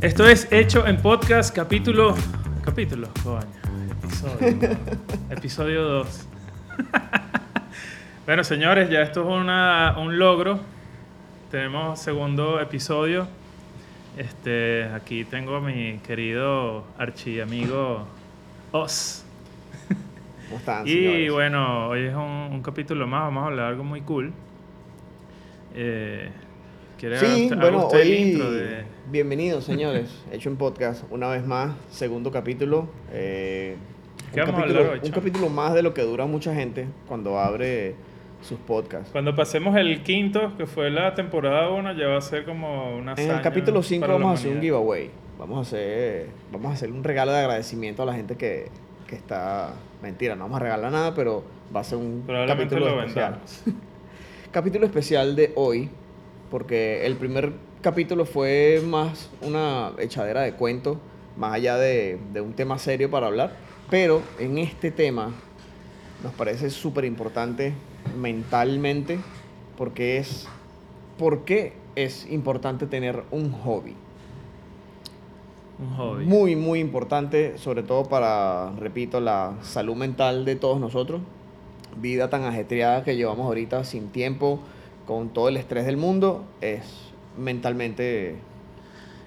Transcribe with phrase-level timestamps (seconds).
[0.00, 2.14] Esto es Hecho en Podcast, capítulo.
[2.64, 3.40] Capítulo, coño.
[4.02, 4.78] Episodio.
[5.30, 6.26] episodio 2.
[8.26, 10.60] bueno, señores, ya esto es una, un logro.
[11.50, 13.28] Tenemos segundo episodio.
[14.18, 18.04] Este, aquí tengo a mi querido archiamigo
[18.72, 19.22] Oz.
[20.48, 21.32] ¿Cómo están, Y señores?
[21.32, 24.32] bueno, hoy es un, un capítulo más, vamos a hablar de algo muy cool.
[25.76, 26.30] Eh,
[26.98, 30.10] ¿Quiere Sí, haga bueno, usted el hoy intro de- bienvenidos, señores.
[30.32, 32.88] Hecho en podcast, una vez más, segundo capítulo.
[33.12, 33.76] eh,
[34.34, 36.52] ¿Qué un, vamos a capítulo hablar hoy, un capítulo más de lo que dura mucha
[36.56, 37.94] gente cuando abre
[38.42, 39.10] sus podcasts.
[39.10, 43.14] Cuando pasemos el quinto, que fue la temporada 1, ya va a ser como una
[43.14, 45.10] En el capítulo 5 para la vamos a hacer un giveaway.
[45.38, 48.68] Vamos a hacer, vamos a hacer un regalo de agradecimiento a la gente que,
[49.06, 49.74] que está...
[50.02, 53.38] Mentira, no vamos a regalar nada, pero va a ser un capítulo lo especial.
[54.52, 55.90] capítulo especial de hoy,
[56.50, 60.98] porque el primer capítulo fue más una echadera de cuentos,
[61.36, 63.56] más allá de, de un tema serio para hablar,
[63.90, 65.32] pero en este tema
[66.22, 67.74] nos parece súper importante
[68.18, 69.18] mentalmente,
[69.76, 70.48] porque es,
[71.18, 73.94] ¿por qué es importante tener un hobby?
[75.78, 76.24] Un hobby.
[76.24, 81.20] Muy, muy importante, sobre todo para, repito, la salud mental de todos nosotros.
[82.00, 84.60] Vida tan ajetreada que llevamos ahorita sin tiempo,
[85.06, 86.82] con todo el estrés del mundo, es
[87.36, 88.36] mentalmente...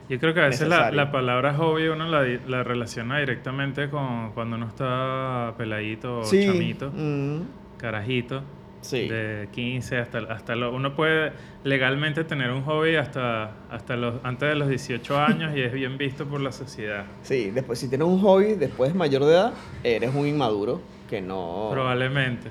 [0.10, 4.32] Yo creo que a veces la, la palabra hobby uno la, la relaciona directamente con
[4.32, 8.44] cuando uno está peladito o chamito, mm, carajito,
[8.82, 9.08] sí.
[9.08, 11.32] de 15 hasta, hasta lo, uno puede
[11.64, 15.98] legalmente tener un hobby hasta, hasta los, antes de los 18 años y es bien
[15.98, 17.06] visto por la sociedad.
[17.22, 21.22] Sí, después si tienes un hobby después de mayor de edad, eres un inmaduro que
[21.22, 21.70] no...
[21.72, 22.50] Probablemente.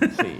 [0.00, 0.38] Sí.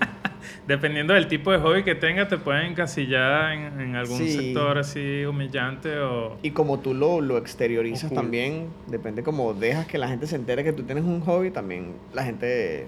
[0.66, 4.30] Dependiendo del tipo de hobby que tengas, te pueden encasillar en, en algún Sí.
[4.32, 6.38] sector así humillante o...
[6.42, 8.22] Y como tú lo, lo exteriorizas Oculto.
[8.22, 11.92] también, depende como dejas que la gente se entere que tú tienes un hobby, también
[12.14, 12.86] la gente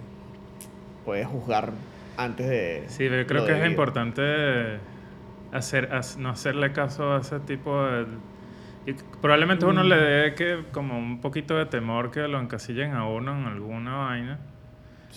[1.05, 1.73] puede juzgar
[2.17, 2.85] antes de...
[2.89, 3.71] Sí, pero yo creo que es debido.
[3.71, 4.23] importante
[5.53, 8.07] hacer, hac- no hacerle caso a ese tipo de...
[8.87, 9.89] y probablemente uno Mm.
[9.89, 13.97] le dé que como un poquito de temor que lo encasillen a uno en alguna
[13.97, 14.39] vaina.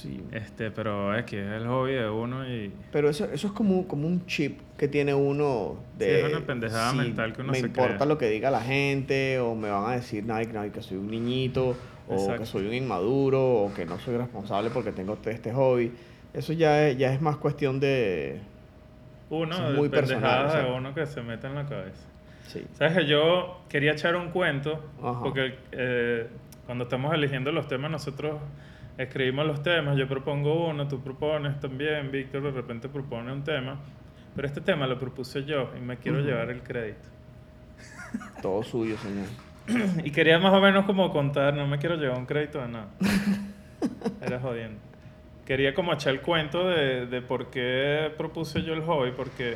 [0.01, 0.23] Sí.
[0.31, 2.71] Este, pero es que es el hobby de uno y...
[2.91, 6.05] Pero eso, eso es como, como un chip que tiene uno de...
[6.21, 8.05] Sí, es una pendejada mental que uno me se importa crea.
[8.07, 10.97] lo que diga la gente, o me van a decir "Ay, que, ay, que soy
[10.97, 11.75] un niñito,
[12.07, 12.39] o Exacto.
[12.39, 15.91] que soy un inmaduro, o que no soy responsable porque tengo este, este hobby.
[16.33, 18.39] Eso ya es, ya es más cuestión de...
[19.29, 20.77] Uno, es de muy personal, pendejadas de exacto.
[20.77, 22.07] uno que se mete en la cabeza.
[22.47, 22.65] Sí.
[22.73, 25.19] Sabes que yo quería echar un cuento, Ajá.
[25.21, 26.27] porque eh,
[26.65, 28.37] cuando estamos eligiendo los temas, nosotros
[28.99, 33.79] escribimos los temas, yo propongo uno, tú propones también, Víctor de repente propone un tema,
[34.35, 37.07] pero este tema lo propuse yo y me quiero llevar el crédito.
[38.41, 39.27] Todo suyo, señor.
[40.03, 42.87] Y quería más o menos como contar, no me quiero llevar un crédito de nada.
[44.21, 44.79] Era jodiendo.
[45.45, 49.55] Quería como echar el cuento de, de por qué propuse yo el hobby, porque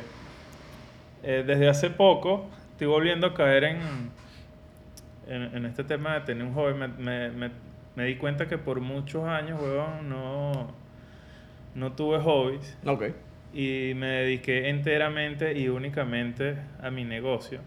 [1.22, 3.80] eh, desde hace poco estoy volviendo a caer en,
[5.28, 6.74] en, en este tema de tener un hobby.
[6.74, 7.50] Me, me, me,
[7.96, 10.68] me di cuenta que por muchos años, huevón, no,
[11.74, 13.04] no tuve hobbies Ok.
[13.52, 17.60] y me dediqué enteramente y únicamente a mi negocio.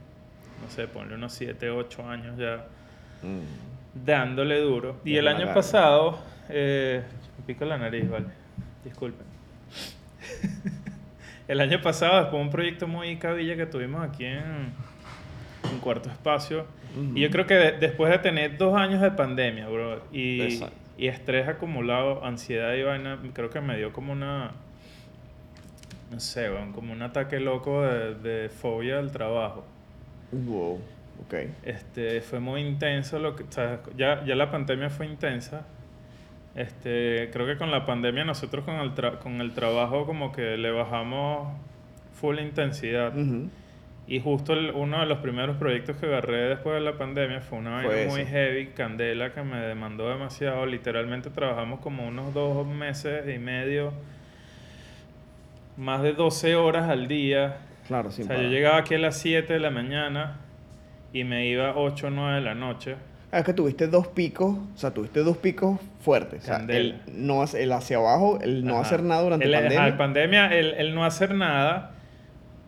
[0.61, 2.65] No sé, ponle unos 7, 8 años ya
[3.23, 4.05] Mm.
[4.05, 4.97] dándole duro.
[5.03, 7.01] Y el año pasado, eh,
[7.39, 8.27] me pico la nariz, vale.
[8.83, 9.25] Disculpen.
[11.47, 14.71] el año pasado, después de un proyecto muy cabilla que tuvimos aquí en,
[15.71, 16.65] en Cuarto Espacio,
[17.13, 20.75] y yo creo que de- después de tener dos años de pandemia, bro, y, Exacto.
[20.97, 24.51] y estrés acumulado, ansiedad y vaina, creo que me dio como una,
[26.11, 29.63] no sé, weón, como un ataque loco de, de fobia al trabajo.
[30.31, 30.79] Wow.
[31.25, 31.33] Ok.
[31.63, 35.65] Este, fue muy intenso lo que, o sea, ya, ya la pandemia fue intensa.
[36.55, 40.57] Este, creo que con la pandemia nosotros con el, tra- con el trabajo como que
[40.57, 41.53] le bajamos
[42.19, 43.15] full intensidad.
[43.15, 43.49] Ujú.
[44.09, 47.57] Y justo el- uno de los primeros proyectos que agarré después de la pandemia fue
[47.59, 50.65] una vaina muy heavy, candela, que me demandó demasiado.
[50.65, 53.91] Literalmente trabajamos como unos dos meses y medio,
[55.75, 57.57] más de 12 horas al día.
[57.87, 60.37] Claro, O sin sea, yo llegaba aquí a las 7 de la mañana
[61.13, 62.95] y me iba 8 o 9 de la noche.
[63.31, 66.43] Ah, Es que tuviste dos picos, o sea, tuviste dos picos fuertes.
[66.43, 68.81] O sea, el, no, hace- el hacia abajo, el no Ajá.
[68.83, 69.87] hacer nada durante ajá, pandemia.
[69.87, 71.91] el pandemia, el, el no hacer nada.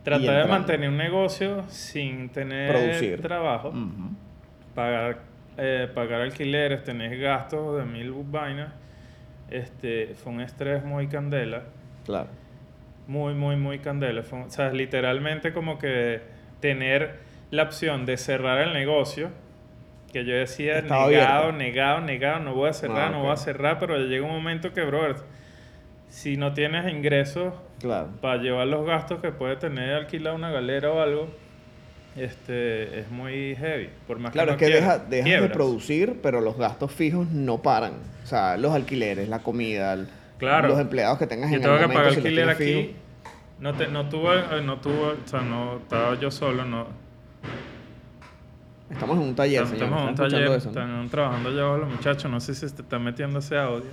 [0.04, 3.22] Tratar de mantener un negocio sin tener Producir.
[3.22, 3.74] trabajo,
[4.74, 5.20] pagar,
[5.58, 8.72] eh, pagar alquileres, tener gastos de mil vainas.
[9.50, 11.64] Este, fue un estrés muy candela.
[12.06, 12.28] Claro.
[13.08, 14.24] Muy, muy, muy candela.
[14.24, 16.22] Fue, o sea, literalmente como que
[16.60, 17.18] tener
[17.52, 19.30] la opción de cerrar el negocio,
[20.14, 23.38] que yo decía Estaba negado, negado, negado, no voy a cerrar, Ah, no voy a
[23.38, 25.16] cerrar, pero llega un momento que, brother,
[26.10, 28.10] si no tienes ingresos Claro.
[28.22, 31.28] para llevar los gastos que puede tener alquilar una galera o algo,
[32.16, 33.90] este, es muy heavy.
[34.08, 37.28] Por más Claro, que es no que deja- dejas de producir, pero los gastos fijos
[37.30, 37.94] no paran.
[38.24, 40.08] O sea, los alquileres, la comida, el-
[40.38, 40.68] Claro.
[40.70, 42.00] los empleados que tengas Yo en tengo el que momento.
[42.10, 42.96] pagar si alquiler aquí.
[43.60, 46.88] No, te, no tuve, eh, no tuve, o sea, no estaba yo solo, no.
[48.90, 49.84] Estamos en un taller, Estamos, señor.
[49.86, 50.96] estamos en un ¿Están escuchando taller, eso, no?
[50.98, 53.92] están trabajando ya abajo los muchachos, no sé si se te están metiendo ese audio.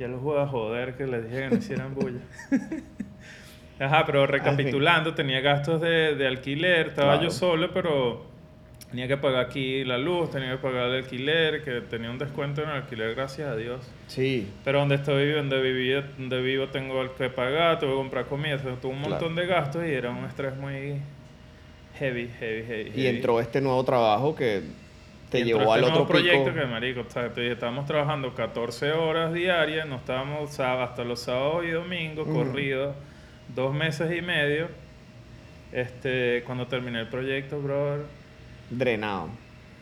[0.00, 2.20] Ya los voy a joder que les dije que no hicieran bulla.
[3.78, 7.24] Ajá, pero recapitulando, tenía gastos de, de alquiler, estaba Claro.
[7.24, 8.24] yo solo, pero
[8.90, 12.62] tenía que pagar aquí la luz, tenía que pagar el alquiler, que tenía un descuento
[12.62, 13.86] en el alquiler, gracias a Dios.
[14.06, 18.56] Sí, Pero donde estoy, donde viví, donde vivo tengo que pagar, tuve que comprar comida,
[18.56, 19.10] o sea, tuve un Claro.
[19.12, 20.94] montón de gastos y era un estrés muy
[21.98, 22.92] heavy, heavy, heavy.
[22.94, 24.62] y entró este nuevo trabajo que
[25.30, 26.56] te llevó al otro proyecto pico.
[26.60, 31.20] que, marico, o sea, te dije, estábamos trabajando 14 horas diarias, no estábamos hasta los
[31.20, 32.94] sábados y domingos, corridos,
[33.54, 34.68] dos meses y medio.
[35.72, 38.00] Este, cuando terminé el proyecto, brother,
[38.70, 39.28] Drenado.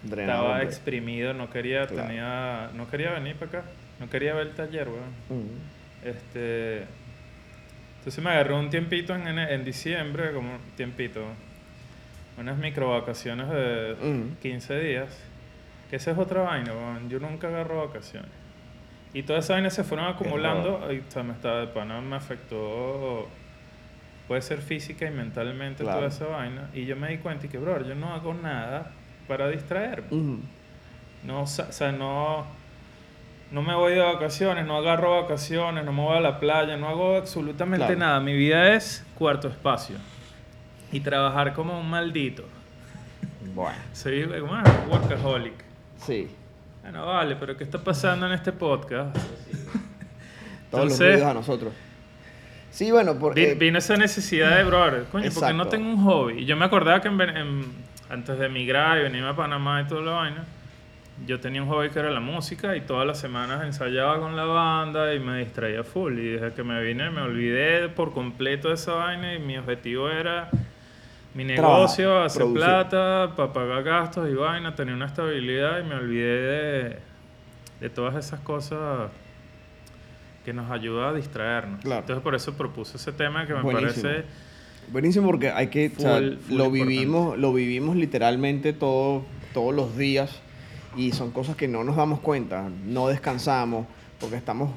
[0.03, 0.39] Drenado.
[0.41, 0.67] estaba hombre.
[0.67, 2.07] exprimido, no quería, Claro.
[2.09, 5.49] tenía, no quería venir para acá, no quería ver el taller, weón.
[6.05, 6.85] Este,
[7.99, 11.23] entonces me agarré un tiempito en, en, en diciembre, como un tiempito,
[12.39, 14.37] unas micro vacaciones de Ujú.
[14.43, 15.09] 15 días,
[15.91, 16.73] que esa es otra vaina,
[17.09, 18.31] yo nunca agarro vacaciones.
[19.15, 22.17] Y todas esas vainas se fueron acumulando, y, o sea, me estaba de pana, me
[22.17, 23.27] afectó,
[24.27, 25.99] puede ser física y mentalmente Claro.
[25.99, 28.91] toda esa vaina, y yo me di cuenta y que, bro, yo no hago nada
[29.27, 30.09] para distraerme.
[31.25, 32.45] No, o sea, no,
[33.51, 36.89] no me voy de vacaciones, no agarro vacaciones, no me voy a la playa, no
[36.89, 37.99] hago absolutamente Claro.
[37.99, 38.21] nada.
[38.21, 39.97] Mi vida es cuarto espacio.
[40.93, 42.45] Y trabajar como un maldito.
[43.55, 45.65] Bueno, Soy como ah, workaholic.
[46.05, 46.29] Sí.
[46.83, 49.17] Bueno, vale, pero ¿qué está pasando en este podcast?
[50.71, 51.73] Todos los ruidos a nosotros.
[52.71, 53.55] Sí, bueno, Vi- porque...
[53.55, 56.41] vino esa necesidad de, brother, coño, porque no tengo un hobby.
[56.41, 57.65] Y yo me acordaba que en en-
[58.11, 60.45] antes de emigrar y venirme a Panamá y toda la vaina,
[61.27, 64.45] yo tenía un hobby que era la música y todas las semanas ensayaba con la
[64.45, 66.19] banda y me distraía full.
[66.19, 70.09] Y desde que me vine me olvidé por completo de esa vaina y mi objetivo
[70.09, 70.49] era
[71.45, 72.65] mi Trabajar, negocio, hacer producir.
[72.65, 76.99] plata, para pagar gastos y vaina, tener una estabilidad y me olvidé de,
[77.81, 79.11] de todas esas cosas
[80.45, 81.81] que nos ayuda a distraernos.
[81.83, 82.01] Claro.
[82.01, 84.03] Entonces por eso propuse ese tema que me Buenísimo.
[84.03, 84.25] parece...
[84.91, 86.71] Buenísimo porque hay que, o sea, Full- full lo importante.
[86.71, 90.41] vivimos, lo vivimos literalmente todo, todos los días
[90.97, 93.87] y son cosas que no nos damos cuenta, no descansamos
[94.19, 94.71] porque estamos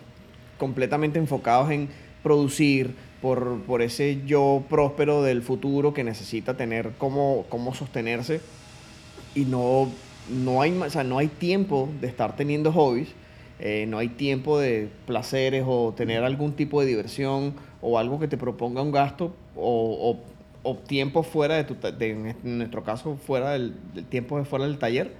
[0.58, 1.88] completamente enfocados en
[2.24, 8.42] producir por, por ese yo próspero del futuro que necesita tener cómo, cómo sostenerse
[9.36, 9.90] y no,
[10.30, 13.10] no, hay, o sea, no hay tiempo de estar teniendo hobbies,
[13.60, 18.28] eh, no hay tiempo de placeres o tener algún tipo de diversión o algo que
[18.28, 20.32] te proponga un gasto o, o-
[20.64, 24.66] o tiempo fuera de tu, de- en nuestro caso, fuera del, del tiempo de fuera
[24.66, 25.12] del taller,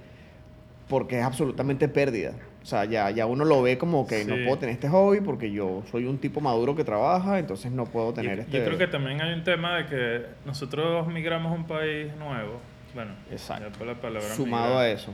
[0.88, 2.34] porque es absolutamente pérdida.
[2.62, 5.50] O sea, ya, ya uno lo ve como que no puedo tener este hobby porque
[5.50, 8.58] yo soy un tipo maduro que trabaja, entonces no puedo tener yo, este...
[8.58, 12.60] yo creo que también hay un tema de que nosotros migramos a un país nuevo.
[12.94, 13.68] Bueno, Exacto.
[13.68, 14.84] ya por la palabra Sumado migrar.
[14.84, 15.12] a eso.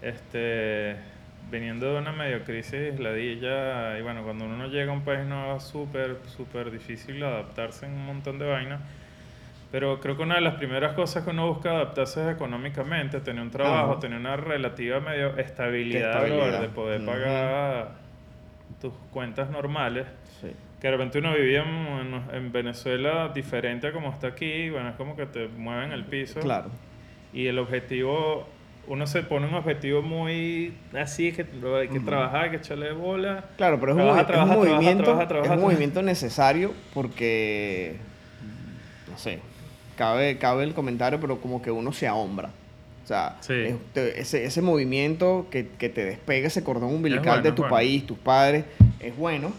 [0.00, 0.96] Este,
[1.50, 5.26] viniendo de una medio crisis, ladilla, y bueno, cuando uno no llega a un país
[5.26, 8.80] nuevo es súper, súper difícil adaptarse en un montón de vainas.
[9.72, 13.42] Pero creo que una de las primeras cosas que uno busca adaptarse es económicamente, tener
[13.42, 14.00] un trabajo, Ajá.
[14.00, 16.60] tener una relativa medio estabilidad, Estabilidad.
[16.60, 17.10] de poder Ujú.
[17.10, 17.92] pagar
[18.80, 20.06] tus cuentas normales.
[20.40, 20.48] Sí.
[20.80, 24.94] Que de repente uno vivía en, en Venezuela diferente a como está aquí, bueno, es
[24.96, 26.38] como que te mueven el piso.
[26.40, 26.70] Claro.
[27.32, 28.46] Y el objetivo,
[28.86, 31.44] uno se pone un objetivo muy así, que
[31.80, 33.46] hay que trabajar, hay que echarle bola.
[33.56, 35.66] Claro, pero es un, Trabaja, es un trabaja, trabaja, movimiento, trabaja, trabaja, es un trabaja.
[35.66, 37.96] movimiento necesario porque,
[39.10, 39.40] no sé,
[39.96, 42.50] cabe, cabe el comentario, pero como que uno se ahombra.
[43.04, 43.52] O sea, Sí.
[43.54, 47.62] es- te- ese, ese movimiento que, que te despega ese cordón umbilical bueno, de tu
[47.62, 47.74] bueno.
[47.76, 48.64] país, tus padres,
[49.00, 49.52] es bueno,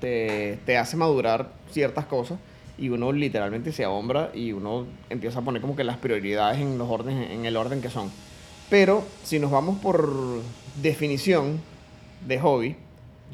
[0.00, 2.38] te, te hace madurar ciertas cosas
[2.78, 6.78] y uno literalmente se ahombra y uno empieza a poner como que las prioridades en,
[6.78, 8.10] los órdenes, en el orden que son.
[8.70, 10.08] Pero si nos vamos por
[10.80, 11.60] definición
[12.26, 12.76] de hobby,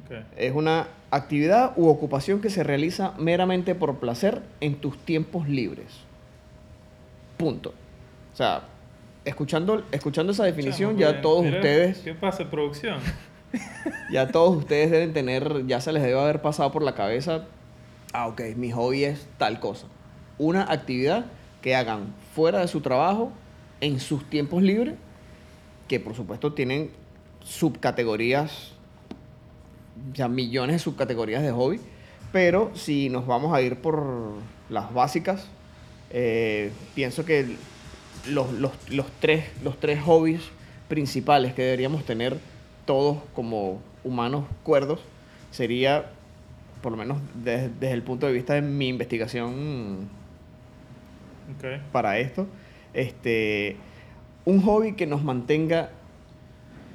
[0.07, 0.17] Ok.
[0.37, 5.87] es una actividad u ocupación que se realiza meramente por placer en tus tiempos libres.
[7.39, 7.73] Punto.
[8.33, 8.65] O sea,
[9.25, 12.99] escuchando, escuchando esa definición, Chamo, ya todos mira, ustedes, ¿Qué pasa, producción?
[14.11, 17.47] ya todos ustedes deben tener, ya se les debe haber pasado por la cabeza,
[18.13, 19.87] ah, ok, mi hobby es tal cosa.
[20.39, 21.27] Una actividad
[21.63, 23.33] que hagan fuera de su trabajo,
[23.81, 24.95] en sus tiempos libres,
[25.87, 26.91] que por supuesto tienen
[27.41, 28.73] subcategorías,
[30.13, 31.81] ya millones de subcategorías de hobby,
[32.33, 34.35] pero si nos vamos a ir por
[34.69, 35.49] las básicas,
[36.11, 37.57] eh, pienso que
[38.29, 40.43] los, los, los tres, los tres hobbies
[40.89, 42.39] principales que deberíamos tener
[42.85, 45.01] todos como humanos cuerdos
[45.51, 46.07] sería,
[46.83, 50.09] por lo menos desde, desde el punto de vista de mi investigación
[51.93, 52.47] para esto,
[52.95, 53.77] este,
[54.45, 55.91] un hobby que nos mantenga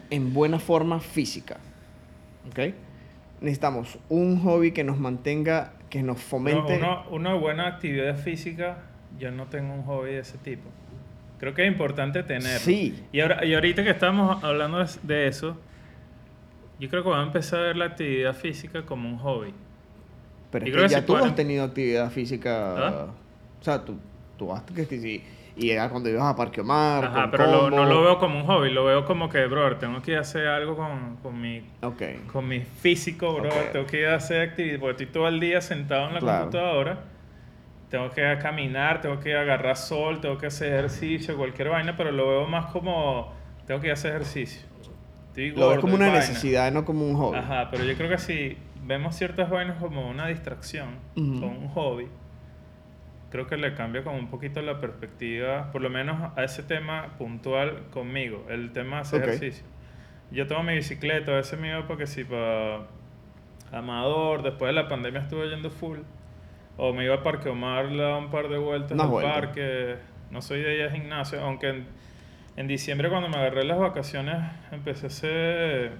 [0.09, 1.57] en buena forma física.
[2.49, 2.73] ¿Ok?
[3.41, 6.79] Necesitamos un hobby que nos mantenga, que nos fomente.
[7.11, 8.77] una buena actividad física,
[9.19, 10.69] yo no tengo un hobby de ese tipo.
[11.39, 12.59] Creo que es importante tenerlo.
[12.59, 13.03] Sí.
[13.11, 15.57] Y, ahora, y ahorita que estamos hablando de, eso,
[16.79, 19.53] yo creo que voy a empezar a ver la actividad física como un hobby.
[20.51, 22.75] Pero es que ya si tú has tenido actividad física.
[22.77, 23.05] ¿Ah?
[23.59, 23.97] O sea, tú,
[24.37, 25.23] tú has que, sí.
[25.55, 27.05] Y era cuando ibas a Parque Omar.
[27.05, 30.01] Ajá, pero lo- no lo veo como un hobby, lo veo como que, bro, tengo
[30.01, 31.61] que ir a hacer algo con, con mi
[32.31, 33.49] con mi físico, bro.
[33.49, 33.71] Ok.
[33.71, 36.39] Tengo que ir a hacer actividad, porque estoy todo el día sentado en la Claro.
[36.45, 37.03] computadora.
[37.93, 42.27] Tengo que caminar, tengo que agarrar sol, tengo que hacer ejercicio, cualquier vaina, pero lo
[42.27, 43.31] veo más como,
[43.67, 44.67] tengo que hacer ejercicio.
[45.27, 46.21] Estoy Lo ves gordo como y una vaina.
[46.21, 47.37] necesidad, no como un hobby.
[47.37, 52.07] Ajá, pero yo creo que si vemos ciertas vainas como una distracción, como un hobby,
[53.29, 57.13] creo que le cambia como un poquito la perspectiva, por lo menos a ese tema
[57.19, 59.65] puntual conmigo, el tema de hacer ejercicio.
[60.31, 62.87] Yo tengo mi bicicleta, a veces me iba porque si para
[63.71, 65.99] Amador, después de la pandemia estuve yendo full,
[66.77, 69.33] o me iba a Parque Omar, daba un par de vueltas al vueltas.
[69.33, 69.95] parque,
[70.31, 71.85] no soy de ir al gimnasio, aunque en,
[72.57, 74.37] en diciembre cuando me agarré las vacaciones
[74.71, 75.91] empecé a hacer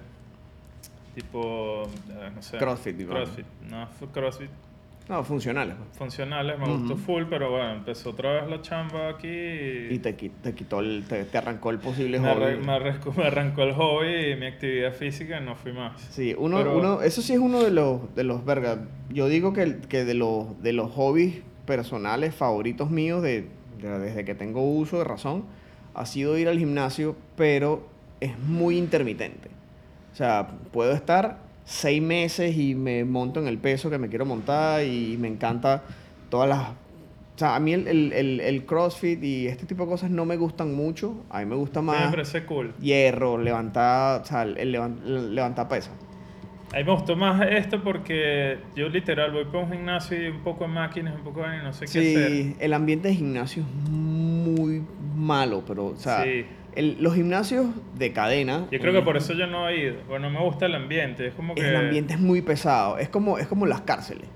[1.14, 3.22] tipo, eh, no sé, Crossfit, digamos.
[3.30, 4.50] crossfit, no crossfit
[5.08, 5.74] No, funcionales.
[5.76, 5.98] pues.
[5.98, 6.78] funcionales, me Ujú.
[6.78, 10.80] gustó full, pero bueno, empezó otra vez la chamba aquí y, Y te, te quitó
[10.80, 12.56] el, te, te arrancó el posible me, hobby.
[12.64, 16.00] me arrescó- me arrancó el hobby y mi actividad física no fui más.
[16.10, 18.78] Sí, uno, Pero- uno, eso sí es uno de los, de los, verga,
[19.10, 23.48] yo digo que, que de, los, de los hobbies personales favoritos míos de,
[23.82, 25.44] de- desde que tengo uso de razón,
[25.92, 27.86] ha sido ir al gimnasio, pero
[28.20, 29.50] es muy intermitente.
[30.14, 34.24] O sea, puedo estar seis meses y me monto en el peso que me quiero
[34.26, 35.82] montar y me encanta
[36.30, 36.60] todas las...
[36.68, 40.24] O sea, a mí el, el, el, el CrossFit y este tipo de cosas no
[40.24, 42.72] me gustan mucho, a mí me gusta Sí, me más parece cool.
[42.80, 45.00] hierro, levantar, o sea, el levan-
[45.34, 45.92] levantar pesas.
[46.72, 50.40] A mí me gustó más esto porque yo literal voy por un gimnasio y un
[50.42, 52.30] poco de máquinas, un poco de no sé qué hacer.
[52.30, 54.82] Sí, el ambiente de gimnasio es muy
[55.16, 56.44] malo, pero, o sea, Sí.
[56.76, 57.66] El- los gimnasios
[57.96, 58.66] de cadena.
[58.70, 59.94] Yo creo que por eso yo no he ido.
[60.08, 61.26] Bueno, no me gusta el ambiente.
[61.28, 61.68] Es como que.
[61.68, 64.26] El ambiente es muy pesado, es como, es como las cárceles.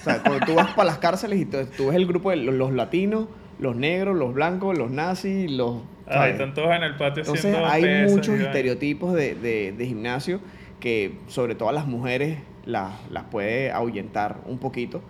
[0.00, 2.36] O sea, cuando tú vas para las cárceles y tú, tú ves el grupo de
[2.36, 3.26] los, los latinos,
[3.58, 5.82] los negros, los blancos, los nazis, los...
[6.06, 10.40] Ay, están todos en el patio Entonces hay pesas muchos estereotipos de, de- de gimnasio
[10.80, 15.02] que sobre todo a las mujeres las, las puede ahuyentar un poquito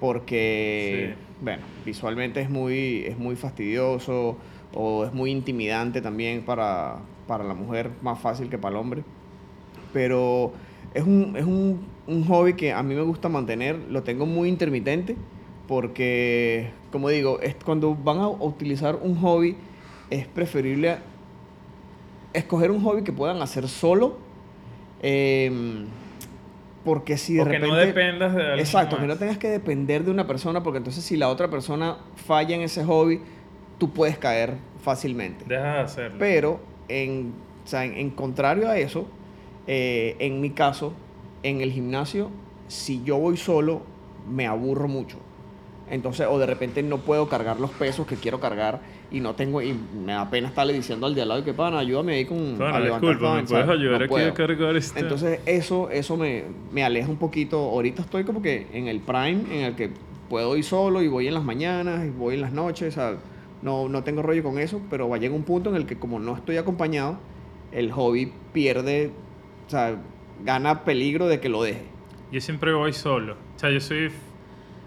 [0.00, 1.24] porque, Sí.
[1.40, 4.36] bueno, visualmente es muy, es muy fastidioso
[4.76, 9.04] o es muy intimidante también para, para la mujer, más fácil que para el hombre.
[9.92, 10.52] Pero
[10.94, 14.48] es un, es un, un hobby que a mí me gusta mantener, lo tengo muy
[14.48, 15.16] intermitente
[15.68, 19.56] porque, como digo, es, cuando van a utilizar un hobby
[20.10, 20.98] es preferible
[22.32, 24.18] escoger un hobby que puedan hacer solo.
[25.02, 25.86] em,
[26.84, 27.68] porque si de O que repente.
[27.68, 31.04] no dependas de alguien Exacto, que no tengas que depender de una persona, porque entonces
[31.04, 33.20] si la otra persona falla en ese hobby,
[33.78, 35.44] tú puedes caer fácilmente.
[35.46, 36.16] Dejas de hacerlo.
[36.18, 37.32] Pero, en,
[37.64, 39.06] o sea, en, en contrario a eso,
[39.66, 40.92] eh, en mi caso,
[41.42, 42.30] en el gimnasio,
[42.68, 43.82] si yo voy solo,
[44.30, 45.18] me aburro mucho.
[45.88, 48.80] Entonces, o de repente no puedo cargar los pesos que quiero cargar
[49.12, 51.78] y no tengo, y me da pena estarle diciendo al de al lado que pana,
[51.78, 53.68] ayúdame ahí con Bueno, a disculpa, ¿me vaina", puedes ¿sabes?
[53.80, 54.30] ayudar No aquí puedo.
[54.30, 54.98] a cargar este?
[54.98, 56.42] Entonces, eso, eso me,
[56.72, 57.58] me aleja un poquito.
[57.60, 59.90] Ahorita estoy como que en el prime en el que
[60.28, 62.88] puedo ir solo y voy en las mañanas y voy en las noches.
[62.88, 63.16] o sea,
[63.62, 65.98] no, no tengo rollo con eso, pero va a llegar un punto en el que
[65.98, 67.18] como no estoy acompañado,
[67.72, 69.12] el hobby pierde,
[69.66, 69.96] o sea,
[70.44, 71.86] gana peligro de que lo deje.
[72.32, 73.34] Yo siempre voy solo.
[73.34, 74.10] O sea, yo soy...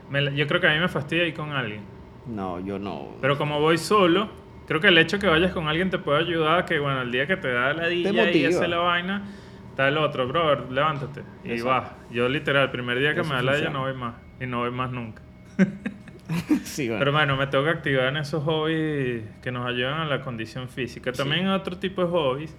[0.10, 1.82] me yo creo que a mí me fastidia ir con alguien.
[2.28, 3.16] No, yo no.
[3.22, 4.30] Pero como voy solo,
[4.68, 7.12] creo que el hecho que vayas con alguien te puede ayudar a que, bueno, el
[7.12, 9.24] día que te da la dilla y hace la vaina,
[9.70, 11.24] está el otro, brother, levántate.
[11.44, 11.70] Y Exacto.
[11.70, 12.12] vas.
[12.12, 14.16] Yo literal, el primer día que Eso me da la dilla no voy más.
[14.40, 15.22] Y no voy más nunca.
[16.64, 17.00] sí, bueno.
[17.00, 20.70] Pero bueno, me tengo que activar en esos hobbies que nos ayudan a la condición
[20.70, 21.12] física.
[21.12, 22.56] También hay otro tipo de hobbies,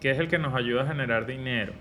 [0.00, 1.72] que es el que nos ayuda a generar dinero.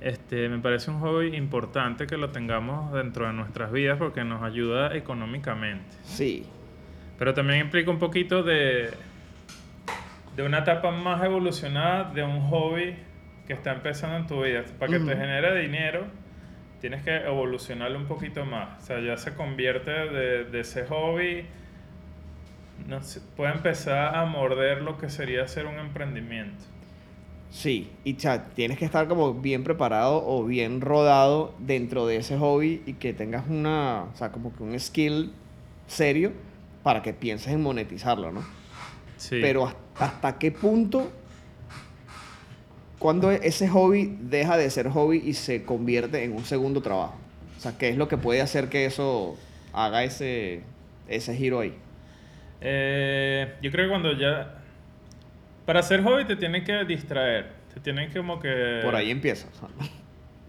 [0.00, 4.42] Este, me parece un hobby importante que lo tengamos dentro de nuestras vidas porque nos
[4.42, 5.94] ayuda económicamente.
[6.04, 6.46] Sí.
[7.18, 8.90] Pero también implica un poquito de,
[10.34, 12.96] de una etapa más evolucionada de un hobby
[13.46, 14.64] que está empezando en tu vida.
[14.78, 16.06] Para que te genere dinero,
[16.80, 18.82] tienes que evolucionarlo un poquito más.
[18.82, 21.46] O sea, ya se convierte de, de ese hobby,
[22.86, 26.64] no sé, puede empezar a morder lo que sería hacer un emprendimiento.
[27.50, 32.82] Sí, y tienes que estar como bien preparado o bien rodado dentro de ese hobby
[32.86, 35.32] y que tengas una, o sea, como que un skill
[35.88, 36.32] serio
[36.84, 38.44] para que pienses en monetizarlo, ¿no?
[39.16, 39.38] Sí.
[39.42, 41.10] Pero hasta, hasta qué punto,
[43.00, 47.18] cuando ese hobby deja de ser hobby y se convierte en un segundo trabajo.
[47.56, 49.38] O sea, ¿qué es lo que puede hacer que eso
[49.72, 50.62] haga ese,
[51.08, 51.74] ese giro ahí?
[52.60, 54.54] Eh, yo creo que cuando ya...
[55.64, 57.52] Para hacer hobby te tienen que distraer.
[57.72, 58.80] Te tienen que como que...
[58.84, 59.48] Por ahí empieza.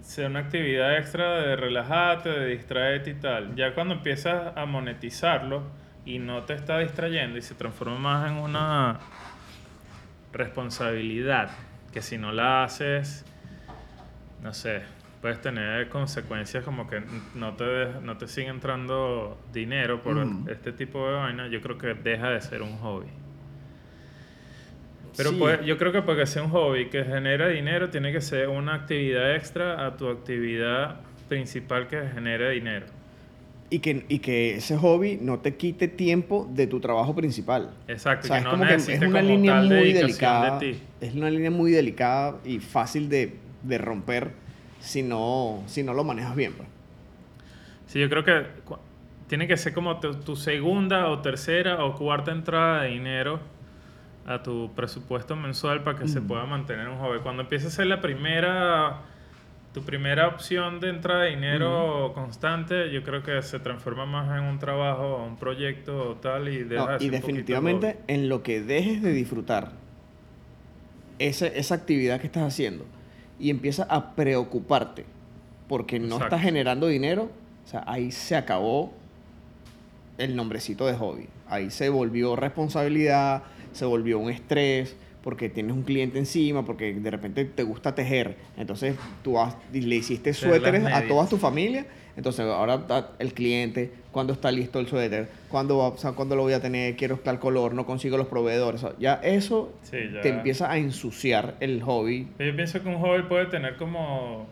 [0.01, 3.55] sea una actividad extra de relajarte, de distraerte y tal.
[3.55, 5.63] Ya cuando empiezas a monetizarlo
[6.05, 9.00] y no te está distrayendo y se transforma más en una
[10.34, 11.51] responsabilidad,
[11.94, 13.26] que si no la haces,
[14.42, 14.82] no sé,
[15.22, 17.02] puedes tener consecuencias como que
[17.36, 20.18] no te, de- no te sigue entrando dinero por
[20.50, 23.08] este tipo de vaina, yo creo que deja de ser un hobby.
[25.18, 25.36] Pero Sí.
[25.40, 28.48] pues, yo creo que para que sea un hobby que genera dinero, tiene que ser
[28.48, 32.86] una actividad extra a tu actividad principal que genera dinero.
[33.74, 37.72] Y que, y que ese hobby no te quite tiempo de tu trabajo principal.
[37.88, 40.60] Exacto, O sea, que es no como que es una como línea tal muy delicada.
[40.60, 40.80] de ti.
[41.00, 44.32] Es una línea muy delicada y fácil de, de romper
[44.82, 46.51] si no, si no lo manejas bien.
[46.54, 46.68] pues.
[47.88, 48.46] Sí, yo creo que
[49.28, 53.40] tiene que ser como tu, tu segunda o tercera o cuarta entrada de dinero
[54.28, 56.28] a tu presupuesto mensual para que se Mm.
[56.28, 57.20] pueda mantener un hobby.
[57.24, 59.00] Cuando empieza a ser la primera,
[59.74, 64.44] tu primera opción de entrada de dinero constante, yo creo que se transforma más en
[64.46, 68.62] un trabajo un proyecto o tal y deja No, de y definitivamente en lo que
[68.62, 69.72] dejes de disfrutar
[71.20, 72.86] ese- esa actividad que estás haciendo
[73.40, 75.05] y empiezas a preocuparte
[75.68, 76.25] porque no Exacto.
[76.25, 77.29] estás generando dinero,
[77.66, 78.92] o sea, ahí se acabó
[80.18, 81.27] el nombrecito de hobby.
[81.48, 87.12] Ahí se volvió responsabilidad, se volvió un estrés, porque tienes un cliente encima, porque de
[87.12, 88.38] repente te gusta tejer.
[88.57, 91.86] Entonces tú has- le hiciste suéteres a toda tu familia.
[92.18, 92.84] Entonces ahora
[93.20, 96.62] el cliente, cuando está listo el suéter, cuándo, va- o sea, cuándo lo voy a
[96.62, 98.84] tener, quiero tal color, no consigo los proveedores.
[98.84, 100.22] O sea, ya eso Sí, ya.
[100.22, 102.27] te empieza a ensuciar el hobby.
[102.38, 104.48] Pero Yo pienso que un hobby puede tener como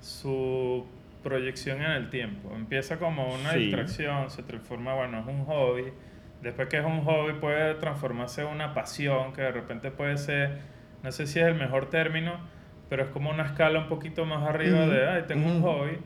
[0.00, 0.84] su
[1.22, 2.50] proyección en el tiempo.
[2.54, 3.58] Empieza como una Sí.
[3.60, 5.84] distracción, se transforma, bueno, es un hobby.
[6.42, 10.58] Después que es un hobby puede transformarse en una pasión, que de repente puede ser,
[11.02, 12.38] no sé si es el mejor término,
[12.88, 15.98] pero es como una escala un poquito más arriba de, ay, tengo un hobby,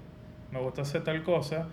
[0.51, 1.69] me gusta hacer tal cosa.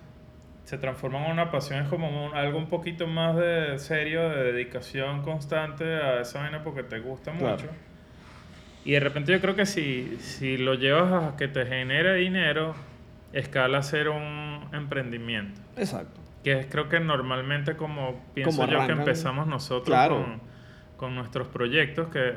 [0.63, 4.52] Se transforma en una pasión, es como un- algo un poquito más de serio, de
[4.54, 7.56] dedicación constante a esa vaina porque te gusta Claro.
[7.58, 7.67] mucho.
[8.86, 12.76] Y de repente yo creo que si, si lo llevas a que te genere dinero,
[13.34, 15.60] escala a ser un emprendimiento.
[15.78, 16.20] Exacto.
[16.43, 20.15] Que es creo que normalmente como pienso Como yo que empezamos nosotros Claro.
[20.23, 20.41] con,
[20.97, 22.36] con nuestros proyectos, que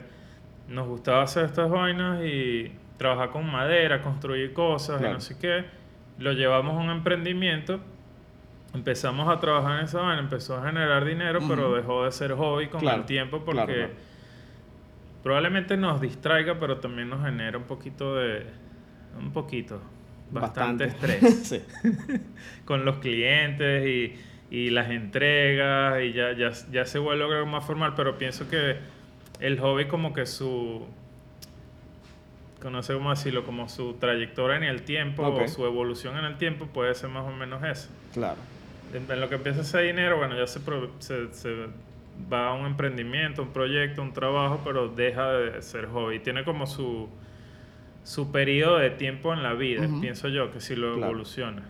[0.69, 5.65] nos gustaba hacer estas vainas y trabajar con madera, construir cosas y no sé qué.
[6.19, 7.81] Lo llevamos a un emprendimiento,
[8.73, 12.69] empezamos a trabajar en esa vaina, empezó a generar dinero, pero dejó de ser hobby
[12.69, 13.91] con Claro, el tiempo porque
[15.23, 18.47] probablemente nos distraiga, pero también nos genera un poquito de...
[19.19, 19.81] Un poquito.
[20.41, 21.63] Bastante, estrés sí.
[22.65, 24.15] con los clientes y,
[24.51, 28.77] y las entregas y ya, ya, ya se vuelve algo más formal, pero pienso que
[29.41, 30.87] el hobby como que su...
[32.63, 36.39] No sé cómo decirlo, como su trayectoria en el tiempo o su evolución en el
[36.39, 37.91] tiempo puede ser más o menos eso.
[38.15, 38.39] Claro.
[38.95, 41.55] En, en lo que empieza ese dinero, bueno, ya se, pro- se, se
[42.33, 46.21] va a un emprendimiento, un proyecto, un trabajo, pero deja de ser hobby.
[46.21, 47.11] Tiene como su,
[48.05, 51.11] su periodo de tiempo en la vida, pienso yo, que si lo Claro.
[51.13, 51.69] evoluciona.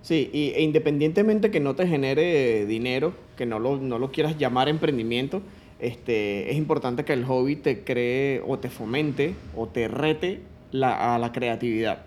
[0.00, 4.38] Sí, y, e independientemente que no te genere dinero, que no lo, no lo quieras
[4.38, 5.42] llamar emprendimiento,
[5.80, 10.40] este, es importante que el hobby te cree o te fomente o te rete
[10.70, 12.04] la, a la creatividad.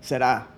[0.00, 0.48] Será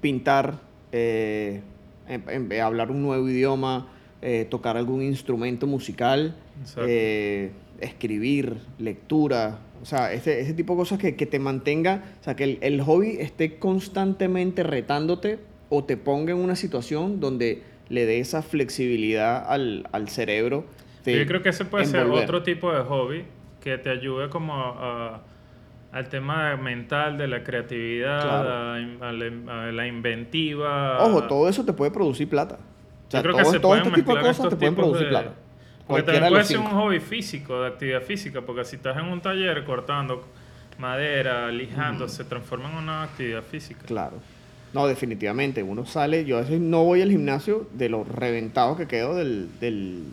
[0.00, 0.58] pintar,
[0.92, 1.60] eh,
[2.08, 3.88] em- em- hablar un nuevo idioma,
[4.22, 6.34] eh, tocar algún instrumento musical,
[6.78, 12.24] eh, escribir, lectura, o sea, ese, ese tipo de cosas que, que te mantenga, o
[12.24, 17.62] sea, que el, el hobby esté constantemente retándote o te ponga en una situación donde
[17.88, 20.64] le dé esa flexibilidad al, al cerebro.
[21.04, 23.24] Yo creo que ese puede ser otro tipo de hobby
[23.60, 25.22] que te ayude como a-
[25.92, 28.50] al tema mental de la creatividad, Claro.
[29.04, 31.04] a, la, a la inventiva.
[31.04, 32.58] Ojo, todo eso te puede producir plata.
[33.06, 35.04] O sea, Yo creo todo, que se todo este tipo de cosas te pueden producir
[35.04, 35.34] de- plata.
[35.86, 38.96] Porque también de puede los ser un hobby físico, de actividad física, porque si estás
[38.96, 40.24] en un taller cortando
[40.78, 43.82] madera, lijando, se transforma en una actividad física.
[43.86, 44.16] Claro.
[44.72, 45.62] No, definitivamente.
[45.62, 49.48] Uno sale, yo a veces no voy al gimnasio de lo reventado que quedo del,
[49.60, 50.04] del,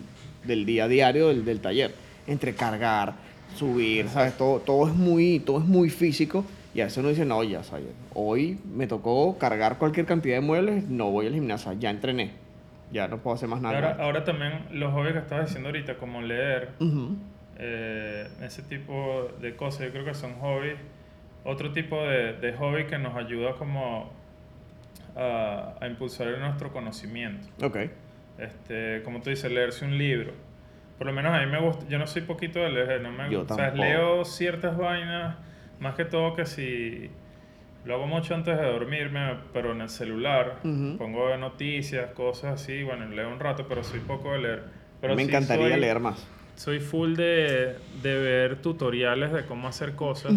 [0.43, 1.95] del día a diario del, del taller.
[2.27, 3.15] Entre cargar,
[3.55, 4.37] subir, ¿sabes?
[4.37, 6.45] Todo, todo, es muy, todo es muy físico.
[6.73, 7.87] Y a veces uno dice, no, ya, ¿sabes?
[8.13, 12.31] Hoy me tocó cargar cualquier cantidad de muebles, no voy al gimnasio, ya entrené.
[12.91, 13.75] Ya no puedo hacer más nada.
[13.75, 16.69] Ahora, ahora también los hobbies que estabas diciendo ahorita, como leer,
[17.57, 20.77] eh, ese tipo de cosas, yo creo que son hobbies.
[21.43, 24.11] Otro tipo de, de hobby que nos ayuda como
[25.15, 27.47] a, a impulsar nuestro conocimiento.
[27.65, 27.77] Ok.
[28.37, 30.33] Este, como tú dices, leerse un libro.
[30.97, 33.27] Por lo menos a mí me gusta, yo no soy poquito de leer, no me
[33.35, 33.53] gusta.
[33.53, 35.35] O sea, leo ciertas vainas,
[35.79, 37.09] más que todo que si
[37.85, 40.59] lo hago mucho antes de dormirme, pero en el celular,
[40.97, 44.63] pongo noticias, cosas así, bueno, leo un rato, pero soy poco de leer.
[45.01, 46.27] Pero me sí encantaría soy- leer más.
[46.55, 50.33] Soy full de, de ver tutoriales de cómo hacer cosas.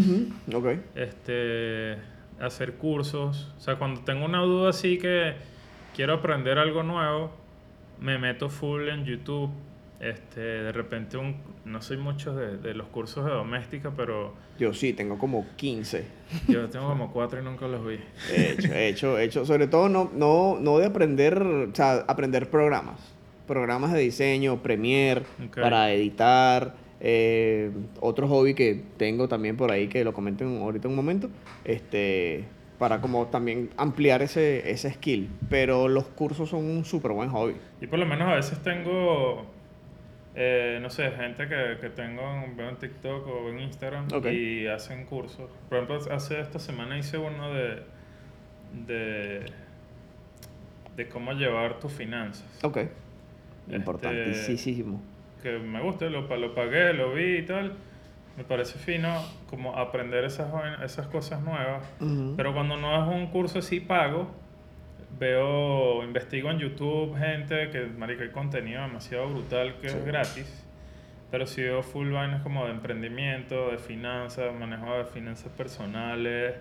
[0.55, 0.69] Ok.
[0.95, 1.97] este,
[2.41, 3.53] hacer cursos.
[3.57, 5.35] O sea, cuando tengo una duda así que
[5.95, 7.31] quiero aprender algo nuevo,
[8.01, 9.51] me meto full en YouTube.
[10.05, 14.75] Este, de repente, un, no soy mucho de, de los cursos de doméstica, pero Yo
[14.75, 16.05] sí, tengo como 15.
[16.49, 17.99] yo tengo como cuatro y nunca los vi.
[18.31, 19.47] He hecho, he hecho, he hecho.
[19.47, 23.01] Sobre todo no, no, no de aprender, o sea, aprender programas.
[23.47, 25.23] Programas de diseño, Premiere,
[25.59, 26.75] para editar.
[27.01, 30.97] eh, otro hobby que tengo también por ahí, que lo comento en- ahorita en un
[30.97, 31.29] momento,
[31.65, 32.45] este,
[32.79, 35.29] para como también ampliar ese, ese skill.
[35.51, 37.55] Pero los cursos son un súper buen hobby.
[37.81, 39.45] Y por lo menos a veces tengo,
[40.35, 44.67] eh, no sé, gente que, que tengo en, veo en TikTok o en Instagram y
[44.67, 45.51] hacen cursos.
[45.69, 47.83] Por ejemplo, hace esta semana hice uno de,
[48.87, 49.47] de,
[50.97, 52.47] de cómo llevar tus finanzas.
[52.63, 52.79] Ok.
[52.79, 55.01] Este, Importantísimo.
[55.43, 57.75] Que me gusta, lo, lo pagué, lo vi y tal.
[58.37, 60.49] Me parece fino como aprender esas,
[60.83, 61.85] esas cosas nuevas.
[62.37, 64.29] Pero cuando no es un curso así pago,
[65.19, 69.97] veo, investigo en YouTube gente que, marica, hay contenido demasiado brutal que Sí.
[69.99, 70.61] es gratis.
[71.31, 76.55] Pero si veo full vainas como de emprendimiento, de finanzas, manejo de finanzas personales,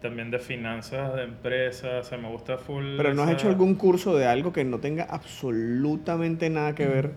[0.00, 2.96] también de finanzas de empresas, o sea, me gusta full.
[2.96, 6.86] Pero ¿no has esa- hecho algún curso de algo que no tenga absolutamente nada que
[6.86, 7.12] ver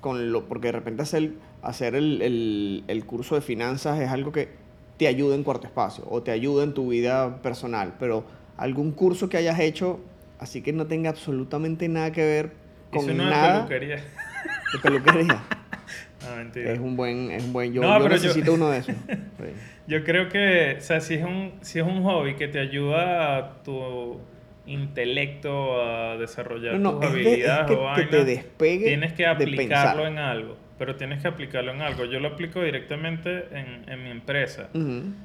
[0.00, 0.44] con lo...
[0.46, 1.32] Porque de repente hacer,
[1.62, 4.48] hacer el, el- el curso de finanzas es algo que
[4.96, 8.24] te ayuda en cuarto espacio o te ayuda en tu vida personal, pero
[8.58, 10.00] algún curso que hayas hecho
[10.38, 12.50] así que no tenga absolutamente nada que ver
[12.92, 13.96] con uno de nada peluquería.
[13.96, 15.42] de peluquería.
[16.28, 16.72] No, mentira.
[16.72, 17.30] es un buen...
[17.30, 18.94] Es un buen yo No, yo pero yo- necesito uno de esos.
[19.06, 19.44] Sí.
[19.86, 23.36] Yo creo que, o sea, si es un, si es un hobby que te ayuda
[23.38, 24.20] a tu
[24.66, 28.26] intelecto a desarrollar No, no, tus es, de- es habilidades que, o que te vainas,
[28.26, 30.12] despegue tienes que de aplicarlo pensar.
[30.12, 30.56] en algo.
[30.78, 32.04] Pero tienes que aplicarlo en algo.
[32.04, 34.68] Yo lo aplico directamente en, en mi empresa.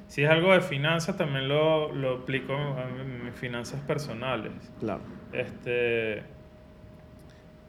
[0.07, 4.51] Si es algo de finanzas, también lo, lo aplico en mis finanzas personales.
[4.79, 5.01] Claro.
[5.31, 6.23] Este,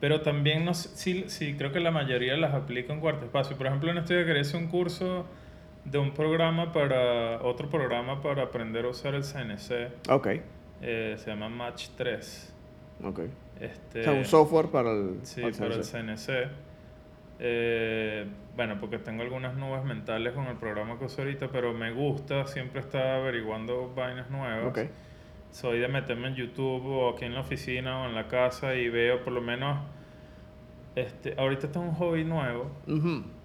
[0.01, 3.57] pero también no sé, sí, sí, creo que la mayoría las aplico en cuarto espacio.
[3.57, 5.25] Por ejemplo, en este día quería hacer un curso
[5.85, 10.11] de un programa para, otro programa para aprender a usar el CNC.
[10.11, 10.29] Ok,
[10.83, 12.53] eh, se llama Match 3.
[13.05, 13.21] ok.
[13.61, 15.21] Este, o sea, un software para el...
[15.23, 16.51] Sí, para el para el CNC.
[17.39, 21.93] Eh, bueno, porque tengo algunas nubes mentales con el programa que uso ahorita, pero me
[21.93, 24.89] gusta siempre estar averiguando vainas nuevas.
[25.51, 28.89] Soy de meterme en YouTube o aquí en la oficina o en la casa y
[28.89, 29.79] veo por lo menos...
[30.97, 32.71] Este, ahorita está un hobby nuevo,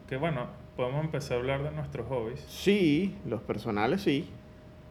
[0.07, 2.39] que bueno, podemos empezar a hablar de nuestros hobbies.
[2.47, 4.29] Sí, los personales sí.